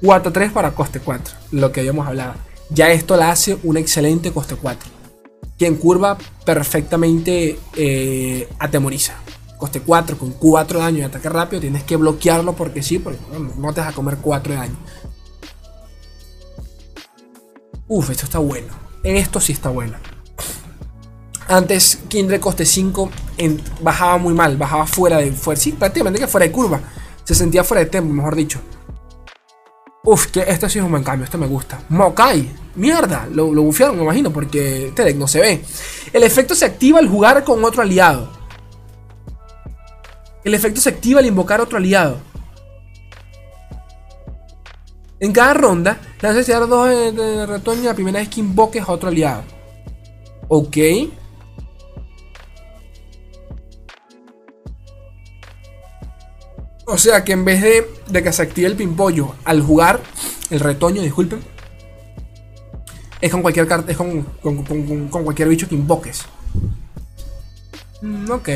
4-3 0.02 0.52
para 0.52 0.72
coste 0.72 1.00
4, 1.00 1.34
lo 1.52 1.72
que 1.72 1.80
habíamos 1.80 2.06
hablado. 2.06 2.34
Ya 2.70 2.90
esto 2.92 3.16
la 3.16 3.30
hace 3.30 3.58
un 3.62 3.76
excelente 3.76 4.30
coste 4.30 4.54
4. 4.56 4.90
que 5.58 5.66
en 5.66 5.76
curva 5.76 6.18
perfectamente 6.44 7.58
eh, 7.76 8.46
atemoriza. 8.58 9.14
Coste 9.58 9.80
4 9.80 10.18
con 10.18 10.32
4 10.32 10.78
de 10.78 10.84
daño 10.84 10.98
y 10.98 11.02
ataque 11.02 11.28
rápido. 11.28 11.60
Tienes 11.60 11.84
que 11.84 11.96
bloquearlo 11.96 12.54
porque 12.54 12.82
sí, 12.82 12.98
porque 12.98 13.20
no 13.56 13.72
te 13.72 13.80
vas 13.80 13.90
a 13.90 13.92
comer 13.92 14.18
4 14.20 14.52
de 14.52 14.58
daño. 14.58 14.76
Uf, 17.88 18.10
esto 18.10 18.24
está 18.24 18.38
bueno. 18.38 18.74
Esto 19.02 19.40
sí 19.40 19.52
está 19.52 19.70
bueno. 19.70 19.96
Antes 21.48 22.00
Kindred 22.08 22.40
coste 22.40 22.66
5 22.66 23.10
bajaba 23.80 24.18
muy 24.18 24.34
mal, 24.34 24.56
bajaba 24.56 24.86
fuera 24.86 25.18
de. 25.18 25.30
Fuera, 25.32 25.60
sí, 25.60 25.72
prácticamente 25.72 26.18
que 26.18 26.26
fuera 26.26 26.46
de 26.46 26.52
curva. 26.52 26.80
Se 27.24 27.34
sentía 27.34 27.64
fuera 27.64 27.84
de 27.84 27.90
tempo, 27.90 28.12
mejor 28.12 28.34
dicho. 28.34 28.60
Uf, 30.04 30.26
que 30.26 30.44
este 30.46 30.68
sí 30.68 30.78
es 30.78 30.84
un 30.84 30.90
buen 30.90 31.02
cambio, 31.02 31.24
este 31.24 31.38
me 31.38 31.46
gusta. 31.46 31.80
Mokai, 31.88 32.48
mierda, 32.76 33.28
lo, 33.32 33.52
lo 33.52 33.62
bufearon, 33.62 33.96
me 33.96 34.04
imagino, 34.04 34.32
porque 34.32 34.92
deck 34.94 35.16
no 35.16 35.26
se 35.26 35.40
ve. 35.40 35.64
El 36.12 36.22
efecto 36.22 36.54
se 36.54 36.64
activa 36.64 36.98
al 37.00 37.08
jugar 37.08 37.42
con 37.42 37.64
otro 37.64 37.82
aliado. 37.82 38.30
El 40.46 40.54
efecto 40.54 40.80
se 40.80 40.90
activa 40.90 41.18
al 41.18 41.26
invocar 41.26 41.60
otro 41.60 41.76
aliado. 41.76 42.18
En 45.18 45.32
cada 45.32 45.54
ronda, 45.54 45.98
la 46.20 46.28
necesidad 46.28 46.60
de 46.60 46.66
dos 46.68 46.88
de 47.16 47.46
retoño 47.46 47.82
la 47.82 47.94
primera 47.94 48.20
vez 48.20 48.28
que 48.28 48.38
invoques 48.38 48.80
a 48.80 48.92
otro 48.92 49.08
aliado. 49.08 49.42
Ok. 50.46 50.76
O 56.86 56.96
sea 56.96 57.24
que 57.24 57.32
en 57.32 57.44
vez 57.44 57.60
de, 58.06 58.22
que 58.22 58.32
se 58.32 58.42
active 58.42 58.68
el 58.68 58.76
pimpollo 58.76 59.34
al 59.44 59.60
jugar, 59.60 60.00
el 60.50 60.60
retoño, 60.60 61.02
disculpen, 61.02 61.40
es 63.20 63.32
con 63.32 63.42
cualquier 63.42 63.66
carta, 63.66 63.90
es 63.90 63.98
con, 63.98 64.22
cualquier 65.10 65.48
bicho 65.48 65.68
que 65.68 65.74
invoques. 65.74 66.24
Mm, 68.00 68.30
ok. 68.30 68.48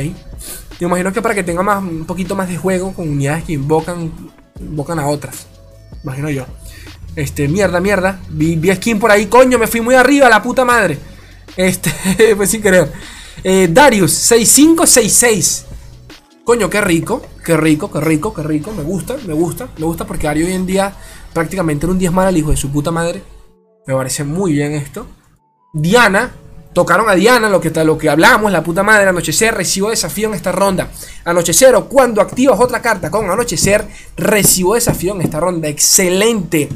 Me 0.80 0.87
imagino 0.87 1.12
que 1.12 1.20
para 1.20 1.34
que 1.34 1.42
tenga 1.42 1.62
más, 1.62 1.82
un 1.82 2.06
poquito 2.06 2.34
más 2.34 2.49
de 2.49 2.56
juego 2.56 2.92
con 2.94 3.08
unidades 3.08 3.44
que 3.44 3.52
invocan, 3.52 4.10
invocan 4.58 4.99
a 4.99 5.06
otras. 5.06 5.46
Imagino 6.02 6.30
yo. 6.30 6.46
Este, 7.16 7.49
mierda, 7.49 7.80
mierda. 7.80 8.20
Vi, 8.30 8.58
skin 8.75 8.99
por 8.99 9.10
ahí, 9.10 9.26
coño, 9.26 9.58
me 9.58 9.66
fui 9.66 9.80
muy 9.80 9.94
arriba, 9.94 10.28
la 10.28 10.42
puta 10.42 10.64
madre. 10.64 10.99
Este, 11.56 11.92
pues 12.37 12.50
sin 12.50 12.62
querer. 12.62 12.90
Eh, 13.44 13.68
Darius, 13.70 14.12
6566. 14.12 15.66
Coño, 16.44 16.70
qué 16.70 16.80
rico, 16.80 17.22
qué 17.44 17.56
rico, 17.56 17.90
qué 17.90 18.00
rico, 18.00 18.32
qué 18.32 18.42
rico. 18.42 18.72
Me 18.72 18.82
gusta, 18.82 19.16
me 19.26 19.34
gusta, 19.34 19.68
me 19.78 19.84
gusta 19.84 20.06
porque 20.06 20.28
Ari 20.28 20.44
hoy 20.44 20.52
en 20.52 20.66
día 20.66 20.94
prácticamente 21.32 21.87
era 21.87 21.92
un 21.92 21.99
10 21.99 22.12
mal 22.12 22.26
al 22.26 22.37
hijo 22.37 22.50
de 22.50 22.56
su 22.56 22.70
puta 22.70 22.90
madre. 22.90 23.22
Me 23.87 23.94
parece 23.94 24.25
muy 24.25 24.52
bien 24.52 24.72
esto. 24.72 25.06
Diana, 25.72 26.32
tocaron 26.73 27.09
a 27.09 27.15
Diana, 27.15 27.49
lo 27.49 27.61
que, 27.61 27.71
lo 27.85 27.99
que 27.99 28.09
hablamos, 28.09 28.53
la 28.53 28.62
puta 28.62 28.83
madre. 28.83 29.09
Anochecer, 29.09 29.55
recibo 29.55 29.91
desafío 29.91 30.29
en 30.29 30.35
esta 30.35 30.53
ronda. 30.53 30.91
Anochecer, 31.25 31.75
o 31.75 31.87
cuando 31.87 32.21
activas 32.21 32.59
otra 32.61 32.81
carta 32.81 33.11
con 33.11 33.31
anochecer, 33.31 33.87
recibo 34.17 34.75
desafío 34.75 35.15
en 35.15 35.23
esta 35.23 35.41
ronda. 35.41 35.69
Excelente, 35.69 36.69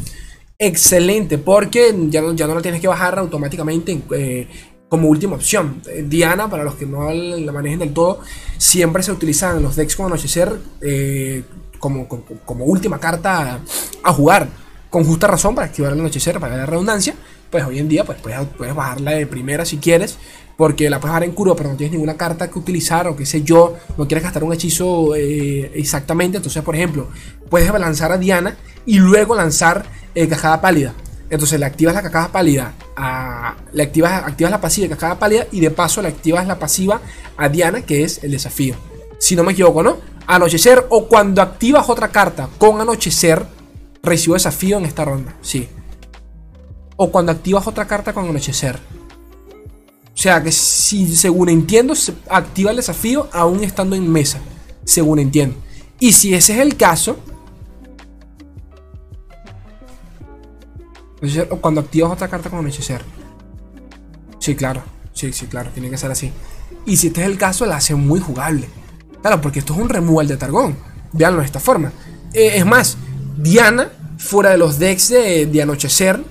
excelente, 0.58 1.38
porque 1.38 1.94
ya 2.08 2.22
no, 2.22 2.32
ya 2.34 2.46
no 2.46 2.54
la 2.54 2.62
tienes 2.62 2.80
que 2.80 2.88
bajar 2.88 3.18
automáticamente 3.18 4.00
eh, 4.12 4.48
como 4.88 5.08
última 5.08 5.36
opción. 5.36 5.82
Eh, 5.88 6.04
Diana, 6.06 6.48
para 6.48 6.64
los 6.64 6.74
que 6.74 6.86
no 6.86 7.10
la 7.12 7.52
manejen 7.52 7.80
del 7.80 7.92
todo, 7.92 8.20
siempre 8.58 9.02
se 9.02 9.12
utiliza 9.12 9.56
en 9.56 9.62
los 9.62 9.76
decks 9.76 9.96
con 9.96 10.06
anochecer 10.06 10.52
eh, 10.80 11.42
como, 11.78 12.08
como, 12.08 12.64
última 12.64 12.98
carta 12.98 13.60
a, 14.02 14.12
jugar. 14.12 14.48
Con 14.94 15.02
justa 15.04 15.26
razón 15.26 15.56
para 15.56 15.66
activar 15.66 15.92
el 15.92 15.98
anochecer, 15.98 16.38
para 16.38 16.56
la 16.56 16.66
redundancia. 16.66 17.16
Pues 17.50 17.64
hoy 17.64 17.80
en 17.80 17.88
día 17.88 18.04
pues 18.04 18.16
puedes, 18.20 18.38
puedes 18.56 18.76
bajarla 18.76 19.10
de 19.10 19.26
primera 19.26 19.64
si 19.64 19.78
quieres. 19.78 20.18
Porque 20.56 20.88
la 20.88 21.00
puedes 21.00 21.10
bajar 21.10 21.24
en 21.24 21.32
curva, 21.32 21.56
pero 21.56 21.70
no 21.70 21.76
tienes 21.76 21.94
ninguna 21.94 22.16
carta 22.16 22.48
que 22.48 22.56
utilizar 22.60 23.08
o 23.08 23.16
qué 23.16 23.26
sé 23.26 23.42
yo. 23.42 23.74
No 23.98 24.06
quieres 24.06 24.22
gastar 24.22 24.44
un 24.44 24.52
hechizo 24.52 25.16
eh, 25.16 25.72
exactamente. 25.74 26.36
Entonces, 26.36 26.62
por 26.62 26.76
ejemplo, 26.76 27.08
puedes 27.50 27.68
lanzar 27.72 28.12
a 28.12 28.18
Diana 28.18 28.56
y 28.86 29.00
luego 29.00 29.34
lanzar 29.34 29.84
Cajada 30.14 30.60
Pálida. 30.60 30.94
Entonces 31.28 31.58
le 31.58 31.66
activas 31.66 31.92
la 31.92 32.02
cascada 32.02 32.28
pálida 32.28 32.74
a. 32.94 33.56
Le 33.72 33.82
activas, 33.82 34.22
activas 34.24 34.52
la 34.52 34.60
pasiva 34.60 34.84
de 34.84 34.90
cascada 34.90 35.18
pálida 35.18 35.48
y 35.50 35.58
de 35.58 35.72
paso 35.72 36.02
le 36.02 36.06
activas 36.06 36.46
la 36.46 36.60
pasiva 36.60 37.00
a 37.36 37.48
Diana, 37.48 37.82
que 37.82 38.04
es 38.04 38.22
el 38.22 38.30
desafío. 38.30 38.76
Si 39.18 39.34
no 39.34 39.42
me 39.42 39.54
equivoco, 39.54 39.82
¿no? 39.82 39.96
Anochecer 40.28 40.86
o 40.90 41.08
cuando 41.08 41.42
activas 41.42 41.88
otra 41.88 42.12
carta 42.12 42.48
con 42.58 42.80
anochecer, 42.80 43.53
recibo 44.04 44.34
desafío 44.34 44.78
en 44.78 44.84
esta 44.84 45.04
ronda. 45.04 45.34
Sí. 45.40 45.68
O 46.96 47.10
cuando 47.10 47.32
activas 47.32 47.66
otra 47.66 47.86
carta 47.86 48.12
con 48.12 48.28
anochecer. 48.28 48.78
O 50.14 50.16
sea 50.16 50.42
que 50.42 50.52
si, 50.52 51.16
según 51.16 51.48
entiendo, 51.48 51.94
se 51.94 52.14
activa 52.28 52.70
el 52.70 52.76
desafío 52.76 53.28
aún 53.32 53.64
estando 53.64 53.96
en 53.96 54.10
mesa. 54.10 54.38
Según 54.84 55.18
entiendo. 55.18 55.56
Y 55.98 56.12
si 56.12 56.34
ese 56.34 56.54
es 56.54 56.60
el 56.60 56.76
caso, 56.76 57.18
o 61.50 61.56
cuando 61.56 61.80
activas 61.80 62.12
otra 62.12 62.28
carta 62.28 62.50
con 62.50 62.60
anochecer. 62.60 63.02
Sí, 64.38 64.54
claro. 64.54 64.82
Sí, 65.12 65.32
sí, 65.32 65.46
claro. 65.46 65.70
Tiene 65.72 65.90
que 65.90 65.96
ser 65.96 66.10
así. 66.10 66.30
Y 66.86 66.96
si 66.96 67.08
este 67.08 67.22
es 67.22 67.26
el 67.26 67.38
caso, 67.38 67.66
la 67.66 67.76
hace 67.76 67.94
muy 67.94 68.20
jugable. 68.20 68.68
Claro, 69.22 69.40
porque 69.40 69.60
esto 69.60 69.72
es 69.72 69.80
un 69.80 69.88
removal 69.88 70.28
de 70.28 70.36
Targón. 70.36 70.76
Veanlo 71.12 71.40
de 71.40 71.46
esta 71.46 71.60
forma. 71.60 71.92
Eh, 72.32 72.52
es 72.56 72.66
más, 72.66 72.98
Diana, 73.36 73.90
fuera 74.18 74.50
de 74.50 74.58
los 74.58 74.78
decks 74.78 75.08
de, 75.08 75.60
anochecer, 75.62 76.22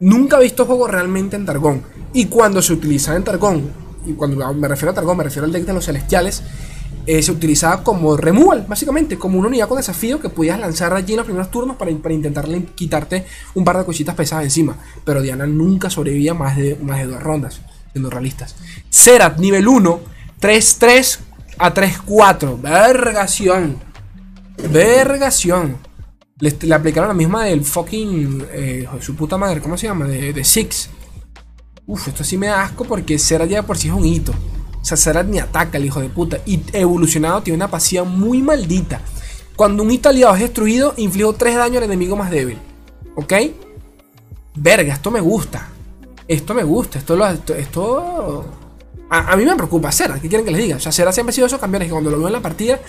nunca 0.00 0.36
ha 0.36 0.40
visto 0.40 0.66
juego 0.66 0.86
realmente 0.86 1.36
en 1.36 1.46
Targón. 1.46 1.82
Y 2.12 2.26
cuando 2.26 2.62
se 2.62 2.72
utiliza 2.72 3.14
en 3.16 3.24
Targón, 3.24 3.70
y 4.06 4.12
cuando 4.12 4.52
me 4.54 4.68
refiero 4.68 4.92
a 4.92 4.94
Targón, 4.94 5.16
me 5.16 5.24
refiero 5.24 5.46
al 5.46 5.52
deck 5.52 5.64
de 5.64 5.72
los 5.72 5.84
celestiales, 5.84 6.42
eh, 7.06 7.22
se 7.22 7.32
utilizaba 7.32 7.82
como 7.82 8.16
removal, 8.16 8.64
básicamente, 8.66 9.18
como 9.18 9.38
una 9.38 9.48
unidad 9.48 9.68
con 9.68 9.76
desafío 9.76 10.20
que 10.20 10.30
podías 10.30 10.58
lanzar 10.58 10.94
allí 10.94 11.12
en 11.12 11.18
los 11.18 11.26
primeros 11.26 11.50
turnos 11.50 11.76
para, 11.76 11.90
para 11.98 12.14
intentar 12.14 12.48
quitarte 12.74 13.26
un 13.54 13.64
par 13.64 13.78
de 13.78 13.84
cositas 13.84 14.14
pesadas 14.14 14.44
encima. 14.44 14.76
Pero 15.04 15.20
Diana 15.20 15.46
nunca 15.46 15.90
sobrevivía 15.90 16.34
más 16.34 16.56
de, 16.56 16.76
más 16.76 16.98
de 16.98 17.06
dos 17.06 17.22
rondas, 17.22 17.60
siendo 17.92 18.10
realistas. 18.10 18.56
Serat, 18.88 19.38
nivel 19.38 19.68
1, 19.68 20.00
3-3 20.40 21.18
a 21.58 21.74
3-4. 21.74 22.60
Vergación. 22.60 23.76
Vergación. 24.70 25.76
Le, 26.44 26.74
aplicaron 26.74 27.08
la 27.08 27.14
misma 27.14 27.44
del 27.44 27.64
fucking. 27.64 28.46
Eh, 28.52 28.88
su 29.00 29.14
puta 29.14 29.38
madre, 29.38 29.60
¿cómo 29.60 29.76
se 29.76 29.86
llama? 29.86 30.06
De, 30.06 30.32
de 30.32 30.44
Six. 30.44 30.90
Uf, 31.86 32.08
esto 32.08 32.24
sí 32.24 32.36
me 32.36 32.46
da 32.46 32.62
asco 32.62 32.84
porque 32.84 33.18
Serat 33.18 33.48
ya 33.48 33.62
por 33.62 33.76
sí 33.76 33.88
es 33.88 33.94
un 33.94 34.04
hito. 34.04 34.32
O 34.80 34.84
sea, 34.84 34.96
Serat 34.96 35.26
ni 35.26 35.38
ataca 35.38 35.78
el 35.78 35.86
hijo 35.86 36.00
de 36.00 36.08
puta. 36.08 36.38
Y 36.46 36.60
evolucionado 36.72 37.42
tiene 37.42 37.56
una 37.56 37.70
pasiva 37.70 38.04
muy 38.04 38.42
maldita. 38.42 39.00
Cuando 39.56 39.82
un 39.82 39.90
hito 39.90 40.08
aliado 40.08 40.34
es 40.34 40.40
destruido, 40.40 40.94
inflijo 40.96 41.32
3 41.32 41.56
daño 41.56 41.78
al 41.78 41.84
enemigo 41.84 42.16
más 42.16 42.30
débil. 42.30 42.58
¿Ok? 43.14 43.32
Verga, 44.56 44.94
esto 44.94 45.10
me 45.10 45.20
gusta. 45.20 45.68
Esto 46.26 46.54
me 46.54 46.64
gusta. 46.64 46.98
Esto, 46.98 47.16
lo, 47.16 47.26
esto 47.26 48.44
a, 49.10 49.36
mí 49.36 49.44
me 49.44 49.54
preocupa 49.54 49.92
Cera, 49.92 50.18
¿qué 50.20 50.28
quieren 50.28 50.44
que 50.44 50.50
les 50.50 50.62
diga? 50.62 50.76
O 50.76 50.80
sea, 50.80 50.90
Cera 50.90 51.12
siempre 51.12 51.30
ha 51.30 51.34
sido 51.34 51.46
esos 51.46 51.60
cambios 51.60 51.84
que 51.84 51.90
cuando 51.90 52.10
lo 52.10 52.18
veo 52.18 52.26
en 52.26 52.32
la 52.32 52.40
partida 52.40 52.80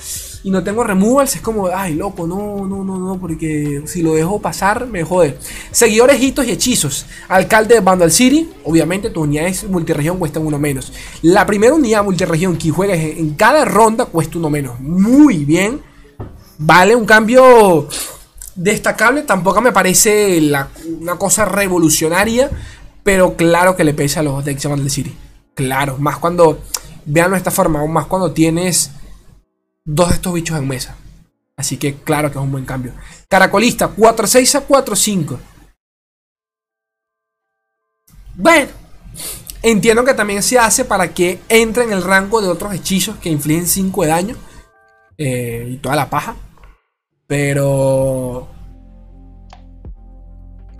y 0.43 0.49
no 0.49 0.63
tengo 0.63 0.83
removals 0.83 1.35
es 1.35 1.41
como, 1.41 1.67
ay, 1.67 1.93
loco, 1.93 2.25
no, 2.25 2.65
no, 2.65 2.83
no, 2.83 2.97
no, 2.97 3.19
porque 3.19 3.83
si 3.85 4.01
lo 4.01 4.13
dejo 4.13 4.39
pasar 4.39 4.87
me 4.87 5.03
jode. 5.03 5.37
Seguidores, 5.71 6.21
hitos 6.21 6.45
y 6.47 6.51
hechizos. 6.51 7.05
Alcalde 7.27 7.75
de 7.75 7.81
Vandal 7.81 8.11
City, 8.11 8.49
obviamente 8.63 9.09
tu 9.09 9.21
unidad 9.23 9.47
es 9.47 9.65
multiregión 9.65 10.17
cuesta 10.17 10.39
uno 10.39 10.57
menos. 10.57 10.93
La 11.21 11.45
primera 11.45 11.73
unidad 11.73 12.03
multiregión 12.03 12.57
que 12.57 12.71
juegues 12.71 13.17
en 13.17 13.33
cada 13.35 13.65
ronda 13.65 14.05
cuesta 14.05 14.37
uno 14.37 14.49
menos. 14.49 14.79
Muy 14.79 15.45
bien. 15.45 15.81
Vale, 16.57 16.95
un 16.95 17.05
cambio 17.05 17.87
destacable, 18.55 19.23
tampoco 19.23 19.61
me 19.61 19.73
parece 19.73 20.41
una 21.01 21.17
cosa 21.17 21.43
revolucionaria, 21.43 22.49
pero 23.03 23.35
claro 23.35 23.75
que 23.75 23.83
le 23.83 23.93
pesa 23.93 24.21
a 24.21 24.23
los 24.23 24.45
decks 24.45 24.63
de 24.63 24.69
Vandal 24.69 24.89
City. 24.89 25.15
Claro, 25.55 25.97
más 25.97 26.17
cuando, 26.17 26.59
veanlo 27.05 27.35
de 27.35 27.39
esta 27.39 27.51
forma, 27.51 27.85
más 27.87 28.05
cuando 28.07 28.33
tienes 28.33 28.91
dos 29.85 30.09
de 30.09 30.15
estos 30.15 30.33
bichos 30.33 30.57
en 30.57 30.67
mesa. 30.67 30.97
Así 31.55 31.77
que 31.77 31.95
claro 31.95 32.29
que 32.29 32.37
es 32.37 32.43
un 32.43 32.51
buen 32.51 32.65
cambio. 32.65 32.91
Caracolista, 33.29 33.95
4-6 33.95 34.55
a 34.55 34.67
4-5. 34.67 35.37
Bueno, 38.35 38.69
entiendo 39.61 40.03
que 40.03 40.13
también 40.13 40.43
se 40.43 40.59
hace 40.59 40.83
para 40.83 41.13
que 41.13 41.39
entre 41.47 41.85
en 41.85 41.93
el 41.93 42.03
rango 42.03 42.41
de 42.41 42.49
otros 42.49 42.73
hechizos 42.73 43.15
que 43.17 43.29
infligen 43.29 43.65
5 43.65 44.01
de 44.01 44.07
daño. 44.09 44.35
Eh, 45.17 45.69
y 45.71 45.77
toda 45.77 45.95
la 45.95 46.09
paja. 46.09 46.35
Pero... 47.27 48.49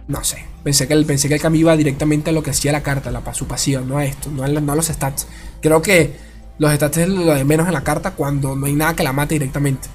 No 0.07 0.23
sé. 0.23 0.45
Pensé 0.65 0.87
que, 0.87 0.95
el, 0.95 1.05
pensé 1.05 1.29
que 1.29 1.35
el 1.35 1.55
iba 1.55 1.77
directamente 1.77 2.31
a 2.31 2.33
lo 2.33 2.41
que 2.41 2.49
hacía 2.49 2.71
la 2.71 2.81
carta, 2.81 3.11
la, 3.11 3.21
su 3.35 3.45
pasiva, 3.45 3.81
no 3.81 3.99
a 3.99 4.05
esto, 4.05 4.31
no 4.31 4.43
a, 4.43 4.47
los 4.47 4.87
stats. 4.87 5.27
Creo 5.61 5.79
que 5.79 6.15
los 6.57 6.73
stats 6.73 6.97
es 6.97 7.07
lo 7.07 7.35
de 7.35 7.43
menos 7.43 7.67
en 7.67 7.73
la 7.73 7.83
carta 7.83 8.15
cuando 8.15 8.55
no 8.55 8.65
hay 8.65 8.73
nada 8.73 8.95
que 8.95 9.03
la 9.03 9.13
mate 9.13 9.35
directamente. 9.35 9.87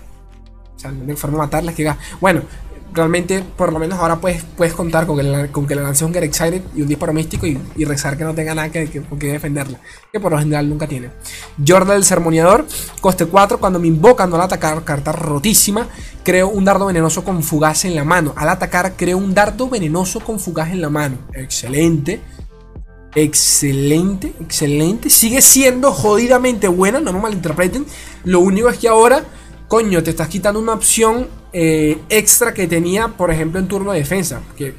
O 0.76 0.78
sea, 0.78 0.92
la 0.92 0.98
única 1.02 1.16
forma 1.16 1.38
de 1.38 1.42
matarla 1.42 1.70
es 1.72 1.76
que... 1.76 1.92
Bueno, 2.20 2.42
realmente, 2.92 3.44
por 3.56 3.72
lo 3.72 3.78
menos 3.78 3.98
ahora 3.98 4.20
puedes, 4.20 4.42
puedes 4.56 4.74
contar 4.74 5.06
con 5.06 5.16
que, 5.16 5.22
le, 5.22 5.50
con 5.50 5.66
que 5.66 5.74
lance 5.74 6.04
un 6.04 6.12
Get 6.12 6.22
Excited 6.22 6.62
y 6.74 6.82
un 6.82 6.88
disparo 6.88 7.12
místico 7.12 7.46
y, 7.46 7.84
rezar 7.84 8.16
que 8.16 8.24
no 8.24 8.34
tenga 8.34 8.54
nada 8.54 8.70
que, 8.70 8.88
que, 8.88 9.02
que 9.02 9.32
defenderla. 9.32 9.80
Que 10.12 10.20
por 10.20 10.32
lo 10.32 10.38
general 10.38 10.68
nunca 10.68 10.86
tiene. 10.86 11.10
Jordan 11.66 11.96
el 11.96 12.04
Sermoneador, 12.04 12.66
coste 13.00 13.26
4. 13.26 13.58
Cuando 13.58 13.78
me 13.78 13.86
invocan 13.86 14.32
al 14.34 14.40
atacar, 14.40 14.84
carta 14.84 15.12
rotísima, 15.12 15.88
creo 16.22 16.48
un 16.48 16.64
dardo 16.64 16.86
venenoso 16.86 17.24
con 17.24 17.42
fugaz 17.42 17.84
en 17.84 17.94
la 17.94 18.04
mano. 18.04 18.32
Al 18.36 18.48
atacar, 18.48 18.94
creo 18.96 19.18
un 19.18 19.34
dardo 19.34 19.68
venenoso 19.68 20.20
con 20.20 20.38
fugaz 20.38 20.70
en 20.70 20.80
la 20.80 20.90
mano. 20.90 21.18
Excelente. 21.34 22.20
Excelente, 23.14 24.32
excelente. 24.40 25.10
Sigue 25.10 25.42
siendo 25.42 25.92
jodidamente 25.92 26.68
buena, 26.68 27.00
no 27.00 27.12
me 27.12 27.20
malinterpreten. 27.20 27.84
Lo 28.24 28.40
único 28.40 28.68
es 28.68 28.78
que 28.78 28.88
ahora, 28.88 29.24
coño, 29.66 30.02
te 30.02 30.10
estás 30.10 30.28
quitando 30.28 30.60
una 30.60 30.74
opción 30.74 31.39
eh, 31.52 32.00
extra 32.08 32.54
que 32.54 32.66
tenía, 32.66 33.08
por 33.08 33.30
ejemplo, 33.30 33.58
en 33.58 33.68
turno 33.68 33.92
de 33.92 33.98
defensa. 33.98 34.40
Que, 34.56 34.74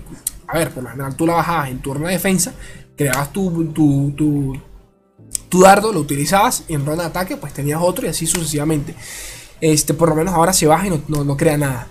a 0.48 0.58
ver, 0.58 0.72
por 0.72 0.84
lo 0.84 0.90
general 0.90 1.16
tú 1.16 1.26
la 1.26 1.34
bajabas 1.34 1.70
en 1.70 1.80
turno 1.80 2.08
de 2.08 2.14
defensa, 2.14 2.54
creabas 2.96 3.32
tu, 3.32 3.66
tu, 3.72 4.58
tu, 5.50 5.62
dardo, 5.62 5.92
lo 5.92 6.00
utilizabas 6.00 6.64
y 6.68 6.74
en 6.74 6.86
ronda 6.86 7.04
de 7.04 7.10
ataque, 7.10 7.38
pues 7.38 7.54
tenías 7.54 7.82
otro 7.82 8.06
y 8.06 8.10
así 8.10 8.26
sucesivamente. 8.26 8.96
Este, 9.60 9.94
por 9.94 10.10
lo 10.10 10.16
menos 10.16 10.34
ahora 10.34 10.54
se 10.54 10.66
baja 10.66 10.88
y 10.88 10.90
no, 10.90 11.02
no, 11.08 11.24
no 11.24 11.38
crea 11.38 11.58
nada. 11.58 11.88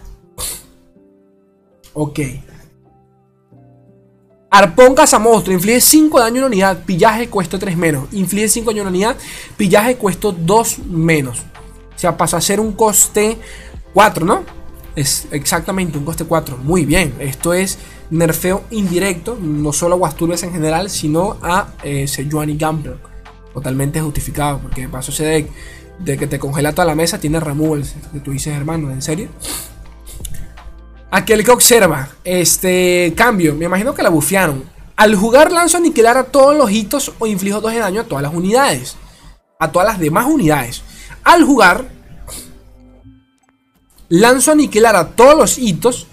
Ok. 1.93 2.21
Arpón 4.53 4.95
Cazamonstruo, 4.97 5.55
inflige 5.55 5.81
5 5.81 6.19
daño 6.19 6.39
en 6.39 6.45
unidad, 6.45 6.85
pillaje 6.85 7.29
cuesta 7.29 7.59
3 7.59 7.77
menos. 7.77 8.09
Inflige 8.13 8.49
5 8.49 8.71
daño 8.71 8.83
en 8.83 8.89
unidad, 8.89 9.17
pillaje 9.57 9.97
cuesta 9.97 10.33
2 10.33 10.79
menos. 10.87 11.41
O 11.95 11.99
sea, 11.99 12.17
pasa 12.17 12.39
a 12.39 12.41
ser 12.41 12.59
un 12.59 12.73
coste 12.73 13.39
4, 13.95 14.27
¿no? 14.27 14.60
Es 15.01 15.27
exactamente 15.31 15.97
un 15.97 16.05
coste 16.05 16.27
4. 16.27 16.59
Muy 16.59 16.85
bien, 16.85 17.15
esto 17.21 17.55
es 17.55 17.79
nerfeo 18.11 18.65
indirecto, 18.71 19.39
no 19.41 19.73
solo 19.73 19.95
a 19.95 19.99
Guasturbes 19.99 20.43
en 20.43 20.53
general, 20.53 20.91
sino 20.91 21.39
a 21.41 21.69
eh, 21.83 22.07
Sejuani 22.07 22.59
Gambler. 22.59 22.99
Totalmente 23.55 23.99
justificado, 24.03 24.59
porque 24.59 24.83
de 24.83 24.89
paso 24.91 25.11
ese 25.11 25.25
deck 25.25 25.51
de 26.01 26.19
que 26.19 26.27
te 26.27 26.39
congela 26.39 26.75
toda 26.75 26.85
la 26.85 26.95
mesa 26.95 27.19
tiene 27.19 27.41
removals. 27.41 27.95
Que 28.13 28.21
tú 28.21 28.33
dices, 28.33 28.55
hermano, 28.55 28.91
¿en 28.91 29.01
serio? 29.01 29.31
Aquel 31.11 31.45
que 31.45 31.51
observa, 31.51 32.11
este 32.23 33.15
cambio, 33.17 33.55
me 33.55 33.65
imagino 33.65 33.95
que 33.95 34.03
la 34.03 34.11
bufearon. 34.11 34.65
Al 34.97 35.17
jugar 35.17 35.51
lanzo 35.51 35.79
aniquilar 35.79 36.19
a 36.19 36.25
todos 36.25 36.55
los 36.55 36.71
hitos 36.71 37.15
o 37.19 37.27
inflijo 37.27 37.63
2 37.63 37.73
de 37.73 37.79
daño 37.79 38.03
a 38.03 38.05
todas 38.05 38.23
las 38.23 38.35
unidades. 38.35 38.97
A 39.59 39.73
todas 39.73 39.89
las 39.89 39.99
demás 39.99 40.27
unidades. 40.27 40.83
Al 41.25 41.43
jugar, 41.43 41.87
lanzo 44.11 44.53
aniquilar 44.53 44.97
a 44.97 45.09
todos 45.09 45.39
los 45.39 45.57
hitos 45.57 46.07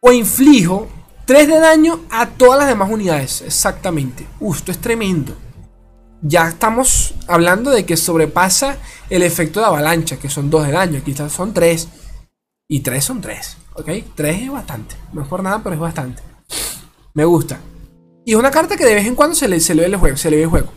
o 0.00 0.10
inflijo 0.10 0.88
3 1.26 1.46
de 1.46 1.60
daño 1.60 2.00
a 2.10 2.30
todas 2.30 2.58
las 2.58 2.68
demás 2.68 2.90
unidades. 2.90 3.42
Exactamente. 3.42 4.26
Uf, 4.40 4.58
esto 4.58 4.72
es 4.72 4.78
tremendo. 4.78 5.36
Ya 6.22 6.48
estamos 6.48 7.14
hablando 7.28 7.70
de 7.70 7.84
que 7.84 7.96
sobrepasa 7.96 8.76
el 9.10 9.22
efecto 9.22 9.60
de 9.60 9.66
avalancha, 9.66 10.16
que 10.18 10.28
son 10.28 10.50
2 10.50 10.66
de 10.66 10.72
daño. 10.72 11.02
Quizás 11.04 11.32
son 11.32 11.54
3. 11.54 11.88
Y 12.68 12.80
3 12.80 13.04
son 13.04 13.20
3. 13.20 13.56
¿Ok? 13.74 13.88
3 14.16 14.42
es 14.42 14.50
bastante. 14.50 14.96
No 15.12 15.22
es 15.22 15.28
por 15.28 15.42
nada, 15.42 15.60
pero 15.62 15.74
es 15.74 15.80
bastante. 15.80 16.22
Me 17.14 17.24
gusta. 17.24 17.60
Y 18.24 18.32
es 18.32 18.38
una 18.38 18.50
carta 18.50 18.76
que 18.76 18.84
de 18.84 18.94
vez 18.94 19.06
en 19.06 19.14
cuando 19.14 19.34
se 19.34 19.46
le, 19.46 19.60
se 19.60 19.74
le 19.74 19.82
ve 19.82 19.88
el 19.88 19.96
juego. 19.96 20.16
Se 20.16 20.30
le 20.30 20.36
ve 20.36 20.42
el 20.44 20.48
juego. 20.48 20.72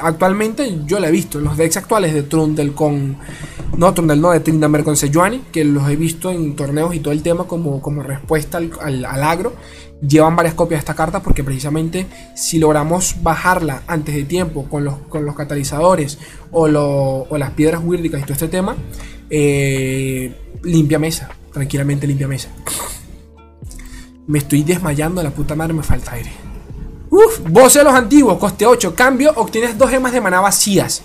Actualmente 0.00 0.80
yo 0.86 1.00
la 1.00 1.08
he 1.08 1.10
visto 1.10 1.38
en 1.38 1.44
los 1.44 1.56
decks 1.56 1.76
actuales 1.76 2.14
de 2.14 2.22
Trundle 2.22 2.72
con. 2.72 3.16
No, 3.76 3.92
Trundle 3.94 4.16
no, 4.16 4.30
de 4.30 4.40
Tryndamere 4.40 4.84
con 4.84 4.96
Sejuani. 4.96 5.42
Que 5.52 5.64
los 5.64 5.88
he 5.88 5.96
visto 5.96 6.30
en 6.30 6.54
torneos 6.56 6.94
y 6.94 7.00
todo 7.00 7.12
el 7.12 7.22
tema 7.22 7.44
como, 7.44 7.80
como 7.80 8.02
respuesta 8.02 8.58
al, 8.58 8.72
al, 8.80 9.22
agro. 9.22 9.54
Llevan 10.00 10.34
varias 10.34 10.54
copias 10.54 10.78
de 10.78 10.82
esta 10.82 10.94
carta 10.94 11.22
porque 11.22 11.44
precisamente 11.44 12.06
si 12.34 12.58
logramos 12.58 13.16
bajarla 13.22 13.82
antes 13.86 14.14
de 14.14 14.24
tiempo 14.24 14.68
con 14.68 14.84
los, 14.84 14.94
con 15.08 15.24
los 15.24 15.36
catalizadores 15.36 16.18
o, 16.50 16.66
o 17.28 17.38
las 17.38 17.50
piedras 17.50 17.82
huírdicas 17.84 18.20
y 18.20 18.24
todo 18.24 18.32
este 18.32 18.48
tema, 18.48 18.74
eh, 19.30 20.34
limpia 20.64 20.98
mesa 20.98 21.30
tranquilamente 21.52 22.06
limpia 22.06 22.26
mesa. 22.26 22.48
Me 24.26 24.38
estoy 24.38 24.62
desmayando 24.62 25.22
la 25.22 25.30
puta 25.30 25.54
madre, 25.54 25.74
me 25.74 25.82
falta 25.82 26.12
aire. 26.12 26.30
Uf, 27.12 27.40
voz 27.46 27.74
de 27.74 27.84
los 27.84 27.92
antiguos, 27.92 28.38
coste 28.38 28.64
8. 28.64 28.94
Cambio, 28.94 29.34
obtienes 29.36 29.76
dos 29.76 29.90
gemas 29.90 30.12
de 30.12 30.22
maná 30.22 30.40
vacías. 30.40 31.02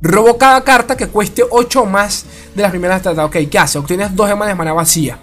Robo 0.00 0.36
cada 0.36 0.64
carta 0.64 0.96
que 0.96 1.06
cueste 1.06 1.44
8 1.48 1.82
o 1.82 1.86
más 1.86 2.26
de 2.56 2.60
las 2.60 2.72
primeras 2.72 3.02
tratadas. 3.02 3.28
Ok, 3.28 3.48
¿qué 3.48 3.56
hace? 3.56 3.78
Obtienes 3.78 4.16
dos 4.16 4.28
gemas 4.28 4.48
de 4.48 4.56
maná 4.56 4.72
vacía. 4.72 5.20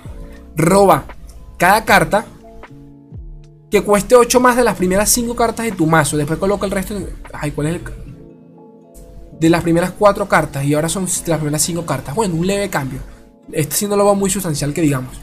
Roba 0.56 1.04
cada 1.58 1.84
carta 1.84 2.26
que 3.70 3.82
cueste 3.82 4.16
8 4.16 4.40
más 4.40 4.56
de 4.56 4.64
las 4.64 4.78
primeras 4.78 5.10
5 5.10 5.36
cartas 5.36 5.66
de 5.66 5.74
tu 5.74 5.86
mazo. 5.86 6.16
Después 6.16 6.40
coloca 6.40 6.66
el 6.66 6.72
resto. 6.72 6.96
Ay, 7.34 7.52
¿cuál 7.52 7.68
es 7.68 7.76
el.? 7.76 7.82
De 9.38 9.50
las 9.50 9.62
primeras 9.64 9.92
4 10.00 10.30
cartas. 10.30 10.64
Y 10.64 10.76
ahora 10.76 10.88
son 10.88 11.08
las 11.26 11.40
primeras 11.40 11.62
5 11.62 11.86
cartas. 11.86 12.16
Bueno, 12.16 12.36
un 12.36 12.48
leve 12.48 12.70
cambio. 12.70 13.02
Este 13.52 13.76
sí 13.76 13.86
no 13.86 13.98
lo 13.98 14.06
va 14.06 14.14
muy 14.14 14.30
sustancial 14.30 14.74
que 14.74 14.80
digamos. 14.80 15.20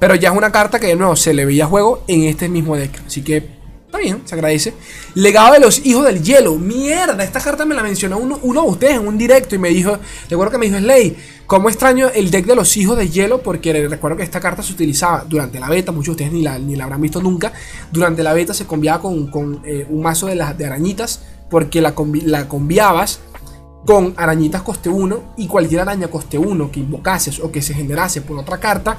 Pero 0.00 0.16
ya 0.16 0.30
es 0.30 0.36
una 0.36 0.50
carta 0.50 0.80
que 0.80 0.88
de 0.88 0.96
nuevo 0.96 1.14
se 1.14 1.32
le 1.32 1.44
veía 1.44 1.66
juego 1.66 2.02
en 2.08 2.24
este 2.24 2.48
mismo 2.48 2.74
deck. 2.74 3.02
Así 3.06 3.22
que 3.22 3.57
bien, 3.98 4.22
se 4.24 4.34
agradece. 4.34 4.74
Legado 5.14 5.54
de 5.54 5.60
los 5.60 5.84
hijos 5.84 6.04
del 6.04 6.22
hielo. 6.22 6.56
Mierda, 6.56 7.22
esta 7.22 7.40
carta 7.40 7.64
me 7.64 7.74
la 7.74 7.82
mencionó 7.82 8.18
uno, 8.18 8.38
de 8.38 8.68
ustedes 8.68 8.94
en 8.94 9.06
un 9.06 9.18
directo 9.18 9.54
y 9.54 9.58
me 9.58 9.68
dijo, 9.68 9.98
recuerdo 10.28 10.52
que 10.52 10.58
me 10.58 10.66
dijo 10.66 10.78
Slay, 10.78 11.16
¿cómo 11.46 11.68
extraño 11.68 12.08
el 12.14 12.30
deck 12.30 12.46
de 12.46 12.54
los 12.54 12.76
hijos 12.76 12.96
del 12.96 13.10
hielo? 13.10 13.42
Porque 13.42 13.88
recuerdo 13.88 14.16
que 14.16 14.22
esta 14.22 14.40
carta 14.40 14.62
se 14.62 14.72
utilizaba 14.72 15.24
durante 15.28 15.60
la 15.60 15.68
beta, 15.68 15.92
muchos 15.92 16.16
de 16.16 16.24
ustedes 16.24 16.32
ni 16.32 16.42
la, 16.42 16.58
ni 16.58 16.76
la 16.76 16.84
habrán 16.84 17.00
visto 17.00 17.20
nunca. 17.20 17.52
Durante 17.92 18.22
la 18.22 18.32
beta 18.32 18.54
se 18.54 18.66
conviaba 18.66 19.02
con, 19.02 19.30
con 19.30 19.60
eh, 19.64 19.86
un 19.88 20.02
mazo 20.02 20.26
de, 20.26 20.34
las 20.34 20.56
de 20.56 20.66
arañitas 20.66 21.20
porque 21.50 21.80
la, 21.80 21.94
la 22.24 22.48
conviabas 22.48 23.20
con 23.86 24.12
arañitas 24.16 24.62
coste 24.62 24.88
1 24.88 25.34
y 25.38 25.46
cualquier 25.46 25.80
araña 25.80 26.08
coste 26.08 26.36
1 26.36 26.70
que 26.70 26.80
invocases 26.80 27.40
o 27.40 27.50
que 27.50 27.62
se 27.62 27.74
generase 27.74 28.20
por 28.20 28.38
otra 28.38 28.58
carta 28.58 28.98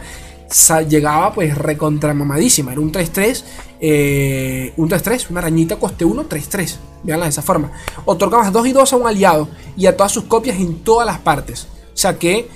llegaba 0.88 1.34
pues 1.34 1.58
recontra 1.58 2.14
mamadísima. 2.14 2.72
Era 2.72 2.82
un 2.82 2.92
3-3, 2.92 3.44
eh, 3.80 4.74
un 4.78 4.90
3-3, 4.90 5.30
una 5.30 5.42
arañita 5.42 5.78
coste 5.78 6.06
1, 6.06 6.28
3-3. 6.28 6.78
Veanla 7.04 7.26
de 7.26 7.30
esa 7.30 7.42
forma. 7.42 7.72
Otorgabas 8.06 8.52
2 8.52 8.68
y 8.68 8.72
2 8.72 8.94
a 8.94 8.96
un 8.96 9.08
aliado 9.08 9.50
y 9.78 9.86
a 9.86 9.96
todas 9.96 10.12
sus 10.12 10.26
copias 10.26 10.58
en 10.58 10.84
todas 10.84 11.06
las 11.06 11.20
partes. 11.20 11.68
O 11.94 11.98
sea 11.98 12.18
que 12.18 12.48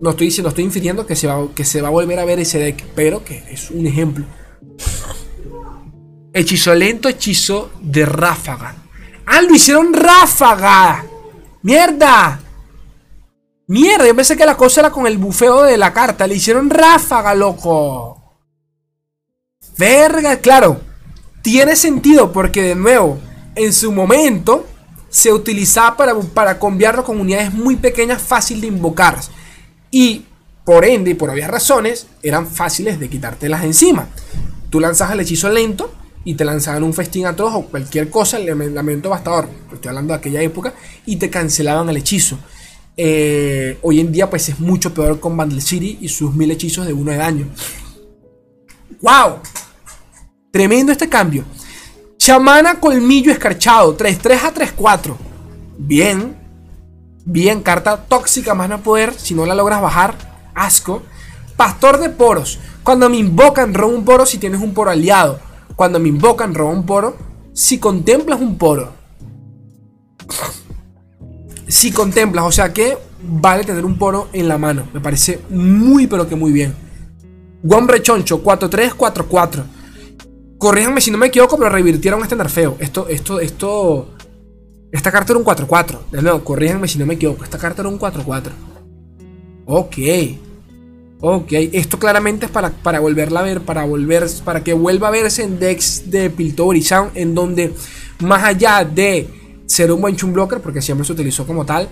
no 0.00 0.10
estoy 0.10 0.28
diciendo, 0.28 0.48
estoy 0.48 0.64
infiriendo 0.64 1.06
que 1.06 1.14
se, 1.14 1.26
va, 1.26 1.48
que 1.54 1.64
se 1.64 1.82
va 1.82 1.88
a 1.88 1.92
volver 1.92 2.18
a 2.18 2.24
ver 2.24 2.40
ese 2.40 2.58
deck, 2.58 2.84
pero 2.94 3.24
que 3.24 3.44
es 3.50 3.70
un 3.70 3.86
ejemplo. 3.86 4.24
Hechizo 6.32 6.74
lento, 6.74 7.08
hechizo 7.08 7.70
de 7.80 8.06
ráfaga. 8.06 8.76
¡Ah, 9.26 9.42
lo 9.42 9.54
hicieron 9.54 9.92
ráfaga! 9.92 11.04
¡Mierda! 11.62 12.40
Mierda, 13.70 14.04
yo 14.04 14.16
pensé 14.16 14.36
que 14.36 14.44
la 14.44 14.56
cosa 14.56 14.80
era 14.80 14.90
con 14.90 15.06
el 15.06 15.16
bufeo 15.16 15.62
de 15.62 15.78
la 15.78 15.92
carta. 15.92 16.26
Le 16.26 16.34
hicieron 16.34 16.68
ráfaga, 16.70 17.36
loco. 17.36 18.20
Verga, 19.78 20.38
claro. 20.38 20.80
Tiene 21.40 21.76
sentido 21.76 22.32
porque 22.32 22.62
de 22.62 22.74
nuevo, 22.74 23.20
en 23.54 23.72
su 23.72 23.92
momento 23.92 24.66
se 25.08 25.32
utilizaba 25.32 25.96
para, 25.96 26.18
para 26.18 26.58
conviarlo 26.58 27.04
con 27.04 27.20
unidades 27.20 27.54
muy 27.54 27.76
pequeñas, 27.76 28.20
fácil 28.20 28.60
de 28.60 28.66
invocar. 28.66 29.20
Y 29.92 30.24
por 30.64 30.84
ende, 30.84 31.12
y 31.12 31.14
por 31.14 31.30
obvias 31.30 31.48
razones, 31.48 32.08
eran 32.24 32.48
fáciles 32.48 32.98
de 32.98 33.08
quitártelas 33.08 33.62
encima. 33.62 34.08
Tú 34.68 34.80
lanzas 34.80 35.12
el 35.12 35.20
hechizo 35.20 35.48
lento 35.48 35.94
y 36.24 36.34
te 36.34 36.44
lanzaban 36.44 36.82
un 36.82 36.92
festín 36.92 37.26
a 37.26 37.36
todos 37.36 37.54
o 37.54 37.66
cualquier 37.66 38.10
cosa, 38.10 38.36
el 38.38 38.74
lamento 38.74 39.10
bastador, 39.10 39.48
estoy 39.72 39.90
hablando 39.90 40.12
de 40.12 40.18
aquella 40.18 40.42
época, 40.42 40.74
y 41.06 41.16
te 41.16 41.30
cancelaban 41.30 41.88
el 41.88 41.98
hechizo. 41.98 42.36
Eh, 43.02 43.78
hoy 43.80 43.98
en 43.98 44.12
día 44.12 44.28
pues 44.28 44.50
es 44.50 44.60
mucho 44.60 44.92
peor 44.92 45.20
con 45.20 45.34
Bundle 45.34 45.62
City 45.62 45.96
y 46.02 46.08
sus 46.10 46.34
mil 46.34 46.50
hechizos 46.50 46.86
de 46.86 46.92
uno 46.92 47.10
de 47.10 47.16
daño. 47.16 47.46
¡Wow! 49.00 49.38
Tremendo 50.50 50.92
este 50.92 51.08
cambio. 51.08 51.44
Chamana 52.18 52.78
Colmillo 52.78 53.32
Escarchado, 53.32 53.96
3-3 53.96 54.42
a 54.42 54.52
3-4. 54.52 55.16
Bien. 55.78 56.36
Bien, 57.24 57.62
carta 57.62 58.04
tóxica 58.04 58.52
más 58.52 58.68
no 58.68 58.82
poder. 58.82 59.14
Si 59.14 59.32
no 59.32 59.46
la 59.46 59.54
logras 59.54 59.80
bajar, 59.80 60.14
asco. 60.54 61.02
Pastor 61.56 62.00
de 62.00 62.10
poros. 62.10 62.58
Cuando 62.82 63.08
me 63.08 63.16
invocan, 63.16 63.72
robo 63.72 63.96
un 63.96 64.04
poro 64.04 64.26
si 64.26 64.36
tienes 64.36 64.60
un 64.60 64.74
poro 64.74 64.90
aliado. 64.90 65.40
Cuando 65.74 65.98
me 65.98 66.10
invocan, 66.10 66.54
robo 66.54 66.72
un 66.72 66.84
poro. 66.84 67.16
Si 67.54 67.78
contemplas 67.78 68.42
un 68.42 68.58
poro. 68.58 68.92
Si 71.70 71.92
contemplas, 71.92 72.44
o 72.44 72.50
sea 72.50 72.72
que 72.72 72.98
vale 73.22 73.62
tener 73.62 73.84
un 73.84 73.96
poro 73.96 74.28
en 74.32 74.48
la 74.48 74.58
mano. 74.58 74.88
Me 74.92 75.00
parece 75.00 75.40
muy, 75.50 76.08
pero 76.08 76.28
que 76.28 76.34
muy 76.34 76.50
bien. 76.50 76.74
Guambre 77.62 78.02
Choncho, 78.02 78.42
4-3-4-4. 78.42 79.62
Corríjanme 80.58 81.00
si 81.00 81.12
no 81.12 81.18
me 81.18 81.28
equivoco, 81.28 81.56
pero 81.56 81.70
revirtieron 81.70 82.22
este 82.22 82.34
nerfeo. 82.34 82.76
Esto, 82.80 83.06
esto, 83.08 83.38
esto. 83.38 84.14
Esta 84.90 85.12
carta 85.12 85.32
era 85.32 85.38
un 85.38 85.44
4-4. 85.44 86.10
De 86.10 86.22
nuevo, 86.22 86.42
corríjanme 86.42 86.88
si 86.88 86.98
no 86.98 87.06
me 87.06 87.14
equivoco. 87.14 87.44
Esta 87.44 87.56
carta 87.56 87.82
era 87.82 87.88
un 87.88 88.00
4-4. 88.00 88.50
Ok. 89.66 89.98
Ok, 91.20 91.52
esto 91.52 91.98
claramente 91.98 92.46
es 92.46 92.50
para, 92.50 92.70
para 92.70 92.98
volverla 92.98 93.40
a 93.40 93.42
ver, 93.44 93.60
para 93.60 93.84
volver, 93.84 94.26
para 94.44 94.64
que 94.64 94.72
vuelva 94.72 95.08
a 95.08 95.10
verse 95.10 95.44
en 95.44 95.60
decks 95.60 96.10
de 96.10 96.30
Piltover 96.30 96.78
y 96.78 96.84
en 97.14 97.34
donde 97.34 97.74
más 98.20 98.42
allá 98.42 98.84
de 98.84 99.28
ser 99.70 99.92
un 99.92 100.00
buen 100.00 100.16
chum 100.16 100.32
blocker, 100.32 100.60
porque 100.60 100.82
siempre 100.82 101.06
se 101.06 101.12
utilizó 101.12 101.46
como 101.46 101.64
tal, 101.64 101.88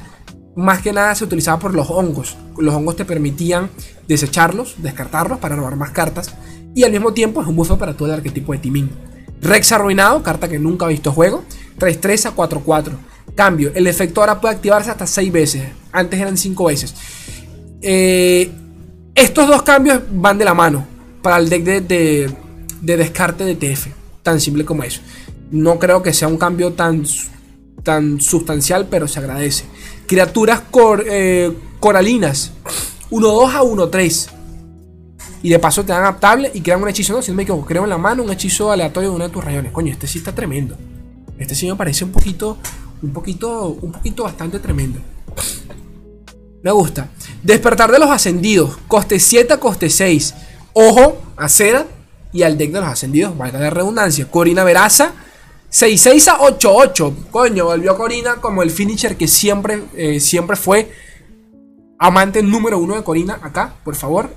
más 0.57 0.83
que 0.83 0.93
nada 0.93 1.15
se 1.15 1.23
utilizaba 1.23 1.61
por 1.61 1.75
los 1.75 1.89
hongos. 1.91 2.37
Los 2.59 2.75
hongos 2.75 2.97
te 2.97 3.05
permitían 3.05 3.71
desecharlos, 4.09 4.75
descartarlos 4.79 5.39
para 5.39 5.55
robar 5.55 5.77
más 5.77 5.93
cartas. 5.93 6.35
Y 6.75 6.83
al 6.83 6.91
mismo 6.91 7.13
tiempo 7.13 7.41
es 7.41 7.47
un 7.47 7.55
buffer 7.55 7.79
para 7.79 7.97
todo 7.97 8.09
el 8.09 8.15
arquetipo 8.15 8.53
de 8.53 8.59
Timin. 8.59 8.91
Rex 9.41 9.71
arruinado, 9.71 10.25
carta 10.25 10.49
que 10.49 10.59
nunca 10.59 10.87
ha 10.87 10.89
visto 10.89 11.13
juego. 11.13 11.45
3-3 11.79 12.27
a 12.27 12.35
4-4. 12.35 12.91
Cambio, 13.37 13.71
el 13.73 13.87
efecto 13.87 14.23
ahora 14.23 14.41
puede 14.41 14.57
activarse 14.57 14.91
hasta 14.91 15.07
6 15.07 15.31
veces. 15.31 15.63
Antes 15.93 16.19
eran 16.19 16.37
5 16.37 16.65
veces. 16.65 16.95
Eh, 17.81 18.51
estos 19.15 19.47
dos 19.47 19.63
cambios 19.63 20.03
van 20.11 20.37
de 20.37 20.45
la 20.45 20.55
mano 20.55 20.85
para 21.23 21.37
el 21.37 21.49
deck 21.49 21.63
de, 21.63 22.31
de, 22.81 22.97
descarte 22.97 23.45
de 23.45 23.55
TF. 23.55 23.87
Tan 24.25 24.41
simple 24.41 24.65
como 24.65 24.83
eso. 24.83 25.01
No 25.53 25.79
creo 25.79 26.03
que 26.03 26.13
sea 26.13 26.27
un 26.27 26.37
cambio 26.37 26.73
tan, 26.73 27.05
tan 27.83 28.21
sustancial, 28.21 28.87
pero 28.91 29.09
se 29.09 29.19
agradece. 29.19 29.65
Criaturas 30.07 30.63
eh, 31.07 31.53
coralinas. 31.81 32.53
1-2 33.11 33.55
a 33.55 33.63
1-3. 33.63 34.29
Y 35.43 35.51
de 35.51 35.59
paso 35.59 35.85
te 35.85 35.93
dan 35.93 36.03
adaptable 36.03 36.51
y 36.53 36.61
crean 36.61 36.83
un 36.83 36.89
hechizo, 36.89 37.13
no, 37.13 37.23
si 37.23 37.31
no 37.31 37.37
me 37.37 37.45
equivoco, 37.45 37.65
creo 37.65 37.85
en 37.85 37.91
la 37.91 37.99
mano 37.99 38.25
un 38.25 38.31
hechizo 38.31 38.73
aleatorio 38.73 39.11
de 39.11 39.17
una 39.17 39.27
de 39.27 39.31
tus 39.31 39.45
rayones. 39.45 39.73
Coño, 39.73 39.93
este 39.93 40.07
sí 40.07 40.19
está 40.19 40.35
tremendo. 40.35 40.77
Este 41.39 41.55
sí 41.55 41.69
me 41.69 41.77
parece 41.77 42.05
un 42.05 42.11
poquito, 42.11 42.59
un 43.03 43.13
poquito, 43.13 43.69
un 43.81 43.93
poquito 43.93 44.25
bastante 44.25 44.59
tremendo. 44.59 44.99
Me 46.63 46.73
gusta. 46.73 47.09
Despertar 47.43 47.93
de 47.93 48.01
los 48.01 48.11
ascendidos. 48.11 48.77
Coste 48.89 49.21
7 49.21 49.55
a 49.55 49.61
coste 49.61 49.89
6. 49.91 50.35
Ojo, 50.73 51.23
a 51.37 51.49
Cera 51.49 51.87
y 52.33 52.43
al 52.43 52.59
deck 52.59 52.73
de 52.73 52.81
los 52.81 52.89
ascendidos. 52.89 53.39
Valga 53.39 53.61
de 53.61 53.71
redundancia. 53.71 54.29
Corina 54.29 54.65
Veraza. 54.65 55.13
6-6 55.71 56.29
a 56.29 56.39
8-8. 56.39 57.31
Coño, 57.31 57.67
volvió 57.67 57.97
Corina 57.97 58.37
como 58.37 58.63
el 58.63 58.71
finisher 58.71 59.17
que 59.17 59.29
siempre, 59.29 59.85
eh, 59.95 60.21
siempre 60.21 60.57
fue 60.57 60.93
amante 61.99 62.43
número 62.43 62.79
uno 62.79 62.97
de 62.97 63.05
Corina. 63.05 63.39
Acá, 63.43 63.75
por 63.85 63.95
favor 63.95 64.31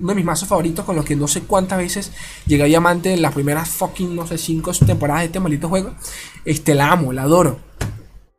uno 0.00 0.08
de 0.08 0.14
mis 0.14 0.24
mazos 0.24 0.48
favoritos 0.48 0.84
con 0.84 0.96
los 0.96 1.04
que 1.04 1.14
no 1.14 1.28
sé 1.28 1.42
cuántas 1.42 1.78
veces 1.78 2.10
llegué 2.46 2.62
a 2.62 2.66
diamante 2.66 3.12
en 3.12 3.22
las 3.22 3.34
primeras 3.34 3.68
fucking, 3.68 4.16
no 4.16 4.26
sé, 4.26 4.38
5 4.38 4.72
temporadas 4.86 5.22
de 5.22 5.26
este 5.26 5.40
maldito 5.40 5.68
juego. 5.68 5.92
Este, 6.44 6.74
la 6.74 6.90
amo, 6.90 7.12
la 7.12 7.22
adoro. 7.22 7.58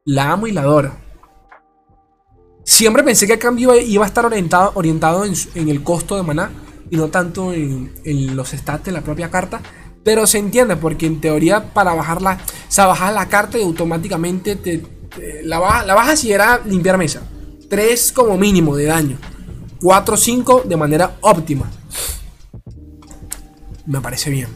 La 0.06 0.32
amo 0.32 0.48
y 0.48 0.52
la 0.52 0.62
adoro. 0.62 0.92
Siempre 2.64 3.04
pensé 3.04 3.28
que 3.28 3.34
el 3.34 3.40
cambio 3.40 3.76
iba 3.80 4.04
a 4.04 4.08
estar 4.08 4.26
orientado, 4.26 4.72
orientado 4.76 5.24
en, 5.26 5.70
el 5.70 5.84
costo 5.84 6.16
de 6.16 6.24
maná 6.24 6.52
y 6.90 6.98
no 6.98 7.10
tanto 7.10 7.54
en, 7.54 8.36
los 8.36 8.50
stats 8.50 8.86
de 8.86 8.92
la 8.92 9.02
propia 9.02 9.30
carta. 9.30 9.62
Pero 10.04 10.26
se 10.26 10.40
entiende 10.40 10.76
porque 10.76 11.06
en 11.06 11.22
teoría 11.22 11.74
para 11.74 11.94
bajarla, 11.94 12.40
o 12.68 12.72
sea, 12.72 13.12
la 13.12 13.30
carta 13.30 13.58
y 13.58 13.64
automáticamente 13.64 14.56
te, 14.56 14.84
la, 15.44 15.60
bajas, 15.60 15.86
la 15.86 15.94
bajas 15.94 16.24
y 16.24 16.32
era 16.32 16.62
limpiar 16.66 16.98
mesa. 16.98 17.22
3 17.70 18.12
como 18.12 18.38
mínimo 18.38 18.76
de 18.76 18.86
daño. 18.86 19.18
4-5 19.82 20.64
de 20.64 20.78
manera 20.78 21.18
óptima. 21.22 21.70
Me 23.86 24.02
parece 24.02 24.30
bien. 24.30 24.48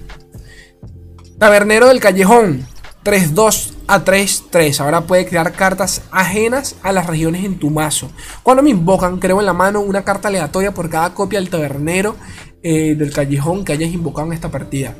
Tabernero 1.40 1.88
del 1.88 2.00
Callejón. 2.00 2.66
3-2 3.04 3.72
a 3.88 4.04
3-3. 4.04 4.80
Ahora 4.80 5.02
puede 5.02 5.28
crear 5.28 5.54
cartas 5.54 6.02
ajenas 6.12 6.76
a 6.82 6.92
las 6.92 7.06
regiones 7.06 7.46
en 7.46 7.60
tu 7.60 7.70
mazo. 7.70 8.10
Cuando 8.42 8.64
me 8.64 8.72
invocan, 8.72 9.20
creo 9.20 9.40
en 9.40 9.46
la 9.46 9.54
mano 9.54 9.80
una 9.82 10.04
carta 10.04 10.28
aleatoria 10.28 10.74
por 10.74 10.90
cada 10.90 11.14
copia 11.14 11.40
del 11.40 11.50
tabernero 11.50 12.16
eh, 12.64 12.96
del 12.96 13.14
callejón 13.14 13.64
que 13.64 13.74
hayas 13.74 13.92
invocado 13.92 14.28
en 14.28 14.34
esta 14.34 14.50
partida. 14.50 14.96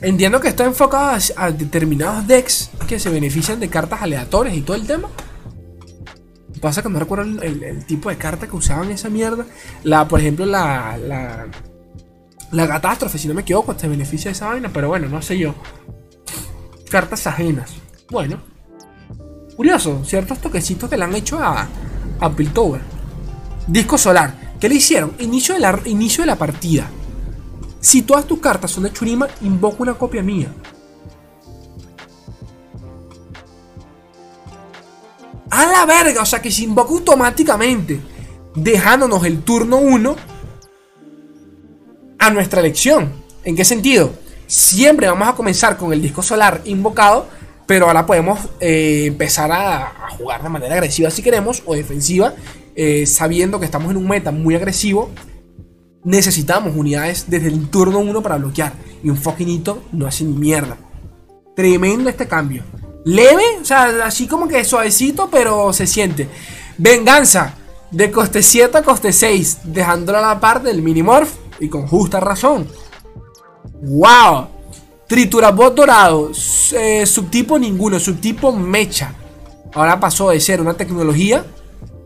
Entiendo 0.00 0.40
que 0.40 0.48
está 0.48 0.64
enfocado 0.64 1.18
a 1.36 1.50
determinados 1.50 2.26
decks 2.26 2.70
que 2.86 2.98
se 2.98 3.08
benefician 3.08 3.60
de 3.60 3.68
cartas 3.68 4.02
aleatorias 4.02 4.56
y 4.56 4.60
todo 4.60 4.76
el 4.76 4.86
tema. 4.86 5.08
Pasa 6.60 6.82
que 6.82 6.88
no 6.88 6.98
recuerdo 6.98 7.42
el, 7.42 7.84
tipo 7.86 8.08
de 8.08 8.16
carta 8.16 8.46
que 8.46 8.56
usaban 8.56 8.90
esa 8.90 9.08
mierda. 9.08 9.46
La, 9.84 10.06
por 10.06 10.20
ejemplo, 10.20 10.44
la, 10.46 10.98
la, 10.98 11.46
la 12.52 12.68
catástrofe, 12.68 13.18
si 13.18 13.28
no 13.28 13.34
me 13.34 13.42
equivoco, 13.42 13.74
te 13.74 13.88
beneficia 13.88 14.30
de 14.30 14.32
esa 14.32 14.48
vaina, 14.48 14.70
pero 14.72 14.88
bueno, 14.88 15.08
no 15.08 15.22
sé 15.22 15.38
yo. 15.38 15.54
Cartas 16.90 17.26
ajenas. 17.26 17.72
Bueno. 18.10 18.42
Curioso, 19.56 20.04
ciertos 20.04 20.38
toquecitos 20.38 20.90
que 20.90 20.96
le 20.96 21.04
han 21.04 21.14
hecho 21.14 21.38
a, 21.38 21.66
a 22.20 22.30
Piltover. 22.30 22.82
Disco 23.66 23.96
solar. 23.96 24.54
¿Qué 24.60 24.68
le 24.68 24.76
hicieron? 24.76 25.12
Inicio 25.18 25.58
la, 25.58 25.80
inicio 25.86 26.22
de 26.22 26.26
la 26.26 26.36
partida. 26.36 26.88
Si 27.86 28.02
todas 28.02 28.26
tus 28.26 28.40
cartas 28.40 28.72
son 28.72 28.82
de 28.82 28.92
Churima, 28.92 29.28
invoco 29.42 29.84
una 29.84 29.94
copia 29.94 30.20
mía. 30.20 30.52
A 35.48 35.66
la 35.66 35.86
verga, 35.86 36.22
o 36.22 36.26
sea 36.26 36.42
que 36.42 36.50
se 36.50 36.64
invoca 36.64 36.90
automáticamente, 36.90 38.00
dejándonos 38.56 39.24
el 39.24 39.44
turno 39.44 39.76
1 39.76 40.16
a 42.18 42.30
nuestra 42.30 42.58
elección. 42.58 43.12
¿En 43.44 43.54
qué 43.54 43.64
sentido? 43.64 44.10
Siempre 44.48 45.06
vamos 45.06 45.28
a 45.28 45.36
comenzar 45.36 45.76
con 45.76 45.92
el 45.92 46.02
disco 46.02 46.24
solar 46.24 46.62
invocado, 46.64 47.28
pero 47.66 47.86
ahora 47.86 48.04
podemos 48.04 48.40
eh, 48.58 49.04
empezar 49.06 49.52
a, 49.52 50.08
jugar 50.18 50.42
de 50.42 50.48
manera 50.48 50.74
agresiva 50.74 51.08
si 51.08 51.22
queremos 51.22 51.62
o 51.66 51.76
defensiva, 51.76 52.34
eh, 52.74 53.06
sabiendo 53.06 53.60
que 53.60 53.66
estamos 53.66 53.92
en 53.92 53.96
un 53.96 54.08
meta 54.08 54.32
muy 54.32 54.56
agresivo. 54.56 55.08
Necesitamos 56.06 56.76
unidades 56.76 57.24
desde 57.28 57.48
el 57.48 57.68
turno 57.68 57.98
1 57.98 58.22
para 58.22 58.36
bloquear. 58.36 58.72
Y 59.02 59.10
un 59.10 59.16
fucking 59.16 59.64
no 59.90 60.06
hace 60.06 60.22
ni 60.22 60.34
mierda. 60.34 60.76
Tremendo 61.56 62.08
este 62.08 62.28
cambio. 62.28 62.62
Leve, 63.04 63.58
o 63.60 63.64
sea, 63.64 64.06
así 64.06 64.28
como 64.28 64.46
que 64.46 64.64
suavecito, 64.64 65.28
pero 65.28 65.72
se 65.72 65.84
siente. 65.88 66.28
Venganza, 66.78 67.54
de 67.90 68.12
coste 68.12 68.40
7 68.40 68.78
a 68.78 68.82
coste 68.82 69.12
6, 69.12 69.58
dejándola 69.64 70.18
a 70.18 70.34
la 70.34 70.40
par 70.40 70.62
del 70.62 70.80
Minimorph 70.80 71.32
y 71.58 71.68
con 71.68 71.88
justa 71.88 72.20
razón. 72.20 72.68
¡Wow! 73.82 74.46
Triturabot 75.08 75.74
dorado, 75.74 76.30
eh, 76.72 77.04
subtipo 77.04 77.58
ninguno, 77.58 77.98
subtipo 77.98 78.52
mecha. 78.52 79.12
Ahora 79.74 79.98
pasó 79.98 80.30
de 80.30 80.38
ser 80.38 80.60
una 80.60 80.74
tecnología, 80.74 81.44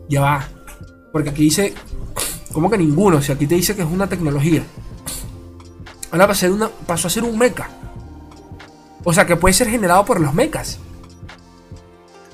ya 0.09 0.21
va. 0.21 0.47
Porque 1.11 1.29
aquí 1.29 1.43
dice, 1.43 1.75
¿cómo 2.53 2.69
que 2.69 2.77
ninguno? 2.77 3.21
Si 3.21 3.31
aquí 3.31 3.47
te 3.47 3.55
dice 3.55 3.75
que 3.75 3.81
es 3.81 3.87
una 3.87 4.07
tecnología. 4.07 4.63
Ahora 6.11 6.27
pasó 6.27 6.31
a 6.31 6.41
ser, 6.41 6.51
una, 6.51 6.69
pasó 6.69 7.07
a 7.07 7.11
ser 7.11 7.23
un 7.23 7.37
mecha. 7.37 7.69
O 9.03 9.13
sea 9.13 9.25
que 9.25 9.35
puede 9.35 9.53
ser 9.53 9.69
generado 9.69 10.05
por 10.05 10.19
los 10.19 10.33
mechas. 10.33 10.79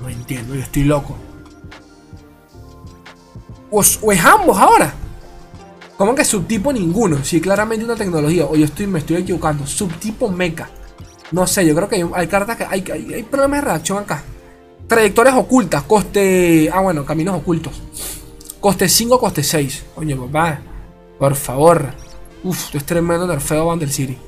No 0.00 0.08
entiendo, 0.08 0.54
yo 0.54 0.62
estoy 0.62 0.84
loco. 0.84 1.16
O, 3.70 3.82
es 3.82 4.24
ambos 4.24 4.56
ahora. 4.58 4.92
¿Cómo 5.96 6.14
que 6.14 6.24
subtipo 6.24 6.72
ninguno? 6.72 7.24
Si 7.24 7.40
claramente 7.40 7.84
una 7.84 7.96
tecnología. 7.96 8.46
O 8.46 8.56
yo 8.56 8.64
estoy, 8.64 8.86
me 8.86 9.00
estoy 9.00 9.16
equivocando. 9.16 9.66
Subtipo 9.66 10.28
mecha. 10.28 10.70
No 11.32 11.46
sé, 11.46 11.66
yo 11.66 11.74
creo 11.74 11.88
que 11.88 12.06
hay, 12.14 12.26
cartas 12.28 12.56
que. 12.56 12.64
Hay, 12.64 12.84
hay, 12.90 13.22
problemas 13.24 13.60
de 13.60 13.66
reacción 13.66 13.98
acá. 13.98 14.22
Trayectorias 14.86 15.36
ocultas. 15.36 15.82
Coste. 15.82 16.70
Ah, 16.72 16.80
bueno, 16.80 17.04
caminos 17.04 17.36
ocultos. 17.36 17.82
Coste 18.60 18.88
5, 18.88 19.18
coste 19.18 19.42
6. 19.42 19.84
Coño, 19.94 20.26
papá. 20.26 20.60
Por 21.18 21.34
favor. 21.34 21.86
Uf, 22.42 22.74
es 22.74 22.84
tremendo 22.84 23.26
nerfeo 23.26 23.66
Bandel 23.66 23.90
City. 23.90 24.18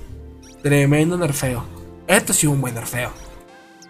Tremendo 0.62 1.16
nerfeo. 1.16 1.64
Esto 2.06 2.32
sí 2.32 2.46
es 2.46 2.52
un 2.52 2.60
buen 2.60 2.74
nerfeo 2.74 3.12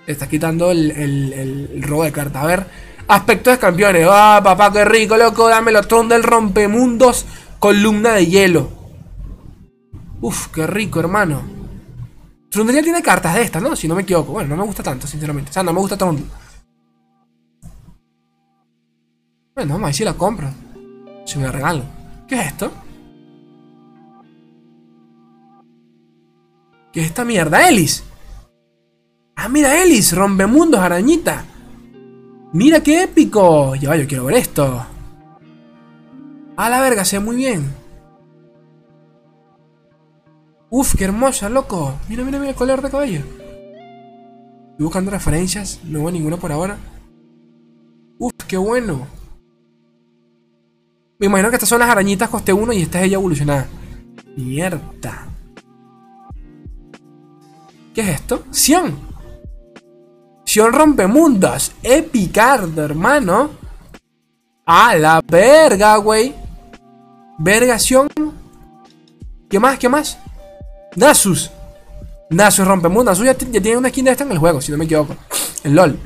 está 0.07 0.29
quitando 0.29 0.71
el, 0.71 0.91
el, 0.91 1.83
robo 1.83 2.05
de 2.05 2.13
carta. 2.13 2.43
A 2.43 2.47
ver, 2.47 2.67
aspectos 3.09 3.55
de 3.55 3.59
campeones. 3.59 4.07
Ah, 4.11 4.41
papá, 4.43 4.73
qué 4.73 4.85
rico, 4.85 5.17
loco. 5.17 5.49
Dámelo. 5.49 5.83
Tron 5.83 6.09
del 6.09 6.23
rompemundos. 6.23 7.27
Columna 7.59 8.13
de 8.15 8.27
hielo. 8.27 8.71
Uf, 10.21 10.49
qué 10.49 10.67
rico, 10.67 11.01
hermano. 11.01 11.43
Trundle 12.51 12.83
tiene 12.83 13.03
cartas 13.03 13.35
de 13.35 13.43
estas, 13.43 13.63
¿no? 13.63 13.77
Si 13.77 13.87
no 13.87 13.95
me 13.95 14.03
equivoco. 14.03 14.33
Bueno, 14.33 14.51
no 14.51 14.57
me 14.57 14.67
gusta 14.67 14.83
tanto, 14.83 15.07
sinceramente. 15.07 15.51
O 15.51 15.53
sea, 15.53 15.63
no 15.63 15.73
me 15.73 15.81
gusta 15.81 15.97
Trundle. 15.97 16.27
Bueno, 19.61 19.75
vamos 19.75 19.85
a 19.85 19.89
ver 19.89 19.95
si 19.95 20.05
la 20.05 20.15
compro. 20.15 20.49
Si 21.27 21.37
me 21.37 21.45
la 21.45 21.53
regalo. 21.53 21.83
¿Qué 22.27 22.35
es 22.35 22.47
esto? 22.47 22.73
¿Qué 26.91 27.03
es 27.03 27.07
esta 27.09 27.27
mierda? 27.27 27.69
¡Elis! 27.69 28.03
Ah, 29.37 29.51
mira, 29.51 29.83
Ellis, 29.83 30.17
rompemundos, 30.17 30.81
arañita. 30.81 31.45
Mira 32.55 32.83
qué 32.83 33.03
épico. 33.03 33.75
Ya, 33.75 33.95
yo 33.97 34.09
quiero 34.09 34.25
ver 34.25 34.37
esto. 34.37 34.83
A 36.57 36.71
la 36.71 36.81
verga, 36.81 37.05
se 37.05 37.19
ve 37.19 37.25
muy 37.27 37.37
bien. 37.37 37.71
Uf, 40.71 40.95
qué 40.97 41.05
hermosa, 41.05 41.51
loco. 41.51 41.99
Mira, 42.09 42.25
mira, 42.25 42.39
mira 42.39 42.53
el 42.53 42.57
color 42.57 42.81
de 42.81 42.91
cabello. 42.91 43.21
Estoy 44.71 44.85
buscando 44.87 45.11
referencias. 45.11 45.81
No 45.85 45.99
veo 45.99 46.13
ninguna 46.13 46.39
por 46.39 46.51
ahora. 46.51 46.79
Uf, 48.19 48.33
qué 48.49 48.57
bueno. 48.57 49.20
Me 51.21 51.27
imagino 51.27 51.51
que 51.51 51.57
estas 51.57 51.69
son 51.69 51.81
las 51.81 51.91
arañitas 51.91 52.31
coste 52.31 52.51
1 52.51 52.73
y 52.73 52.83
esta 52.83 52.99
es 52.99 53.05
ella 53.05 53.17
evolucionada. 53.17 53.69
Mierda. 54.37 55.27
¿Qué 57.95 58.01
es 58.01 58.09
esto? 58.09 58.45
Sion. 58.51 58.99
Sion 60.47 60.73
rompemundos. 60.73 61.73
Epicardo, 61.83 62.83
hermano. 62.83 63.51
A 64.65 64.95
la 64.95 65.21
verga, 65.23 65.97
güey. 65.97 66.35
Verga, 67.39 67.79
Sion. 67.79 68.09
¿Qué 69.51 69.61
más? 69.61 69.79
¿Qué 69.79 69.91
más? 69.91 70.19
Nasus. 70.97 71.51
Nasus 72.31 72.67
rompemundos. 72.67 73.19
Nasus 73.19 73.27
ya, 73.27 73.35
tiene 73.61 73.77
una 73.77 73.91
skin 73.91 74.07
de 74.07 74.13
esta 74.13 74.25
en 74.25 74.33
el 74.33 74.39
juego, 74.39 74.63
si 74.63 74.73
no 74.73 74.79
me 74.79 74.87
equivoco. 74.87 75.17
El 75.65 75.75
LOL. 75.75 75.99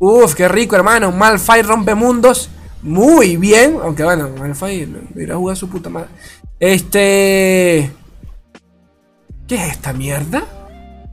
Uf, 0.00 0.34
qué 0.34 0.48
rico, 0.48 0.76
hermano. 0.76 1.12
Malphite 1.12 1.62
rompemundos. 1.62 2.50
Muy 2.88 3.36
bien. 3.36 3.76
Aunque 3.82 4.02
bueno, 4.02 4.30
Malphite 4.38 4.88
irá 5.16 5.34
a 5.34 5.36
jugar 5.36 5.56
su 5.56 5.68
puta 5.68 5.90
madre. 5.90 6.08
Este. 6.58 7.90
¿Qué 9.46 9.54
es 9.54 9.72
esta 9.72 9.92
mierda? 9.92 10.42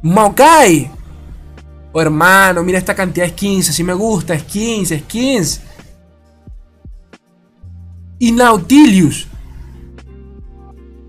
Maokai. 0.01 0.89
Oh, 1.91 2.01
hermano, 2.01 2.63
mira 2.63 2.77
esta 2.77 2.95
cantidad 2.95 3.25
de 3.25 3.33
skins. 3.33 3.69
Así 3.69 3.83
me 3.83 3.93
gusta. 3.93 4.39
Skins, 4.39 4.93
skins. 5.01 5.61
Y 8.19 8.31
Nautilius. 8.31 9.27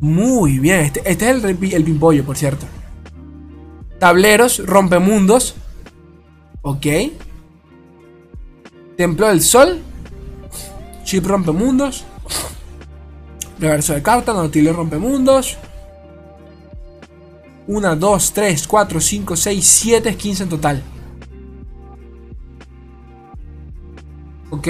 Muy 0.00 0.58
bien. 0.58 0.80
Este, 0.80 1.00
este 1.04 1.30
es 1.30 1.44
el, 1.44 1.72
el 1.74 1.84
pimpollo, 1.84 2.24
por 2.24 2.36
cierto. 2.36 2.66
Tableros, 4.00 4.66
rompemundos. 4.66 5.54
Ok. 6.62 6.86
Templo 8.96 9.28
del 9.28 9.40
Sol. 9.40 9.80
Chip 11.06 11.24
rompemundos. 11.24 12.04
Reverso 13.60 13.94
de 13.94 14.02
carta, 14.02 14.32
Nautilus 14.32 14.74
rompemundos. 14.74 15.56
1, 17.68 17.96
2, 17.96 18.32
3, 18.32 18.66
4, 18.66 19.00
5, 19.00 19.36
6, 19.36 19.64
7 19.64 20.16
15 20.16 20.42
en 20.42 20.48
total. 20.48 20.82
Ok. 24.50 24.68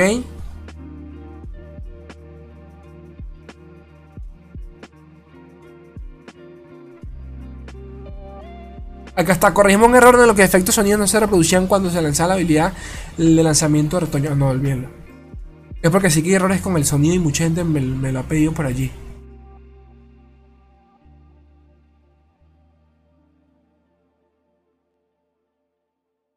Acá 9.14 9.32
está, 9.32 9.54
corregimos 9.54 9.88
un 9.88 9.94
error 9.94 10.18
de 10.18 10.26
lo 10.26 10.34
que 10.34 10.42
efectos 10.42 10.74
sonidos 10.74 11.00
no 11.00 11.06
se 11.06 11.18
reproducían 11.18 11.66
cuando 11.66 11.90
se 11.90 12.02
lanzaba 12.02 12.28
la 12.28 12.34
habilidad 12.34 12.74
de 13.16 13.42
lanzamiento 13.42 13.96
de 13.96 14.00
retoño. 14.04 14.34
No, 14.34 14.50
olvídenlo. 14.50 15.05
Es 15.86 15.92
porque 15.92 16.10
sí 16.10 16.20
que 16.20 16.30
hay 16.30 16.34
errores 16.34 16.60
con 16.60 16.76
el 16.76 16.84
sonido 16.84 17.14
y 17.14 17.20
mucha 17.20 17.44
gente 17.44 17.62
me, 17.62 18.10
lo 18.10 18.18
ha 18.18 18.24
pedido 18.24 18.50
por 18.50 18.66
allí. 18.66 18.90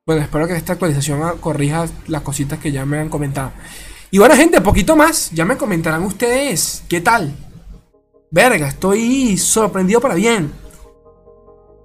Bueno, 0.05 0.21
espero 0.21 0.47
que 0.47 0.55
esta 0.55 0.73
actualización 0.73 1.39
corrija 1.39 1.87
las 2.05 2.21
cositas 2.21 2.59
que 2.59 2.71
ya 2.71 2.85
me 2.85 2.99
han 2.99 3.09
comentado. 3.09 3.51
Y 4.11 4.19
bueno, 4.19 4.35
gente, 4.35 4.61
poquito 4.61 4.95
más. 4.95 5.31
Ya 5.31 5.45
me 5.45 5.57
comentarán 5.57 6.03
ustedes. 6.03 6.83
¿Qué 6.87 7.01
tal? 7.01 7.35
Verga, 8.29 8.67
estoy 8.67 9.35
sorprendido 9.37 9.99
para 9.99 10.13
bien. 10.13 10.53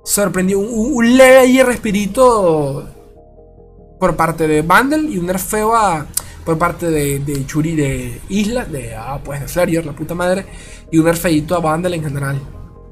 Sorprendido. 0.05 0.59
Un, 0.59 0.96
un 0.96 1.16
leve 1.16 1.62
respirito 1.64 2.90
por 3.98 4.16
parte 4.16 4.46
de 4.46 4.61
Bundle 4.61 5.11
y 5.11 5.16
un 5.16 5.24
nerfeo 5.24 5.74
a, 5.74 6.07
por 6.44 6.59
parte 6.59 6.90
de, 6.90 7.20
de, 7.20 7.46
Churi 7.46 7.74
de 7.74 8.20
Isla, 8.28 8.64
de, 8.64 8.94
ah, 8.94 9.18
pues 9.24 9.40
de 9.40 9.48
Flarior, 9.48 9.85
la 9.87 9.92
puta 9.92 10.14
madre, 10.14 10.44
y 10.90 10.98
un 10.98 11.07
nerfeito 11.07 11.54
a 11.54 11.59
Bundle 11.59 11.96
en 11.96 12.04
general. 12.04 12.40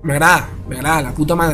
Me 0.02 0.14
agrada, 0.14 0.48
me 0.68 0.76
agrada, 0.76 1.02
la 1.02 1.12
puta 1.12 1.34
madre. 1.34 1.50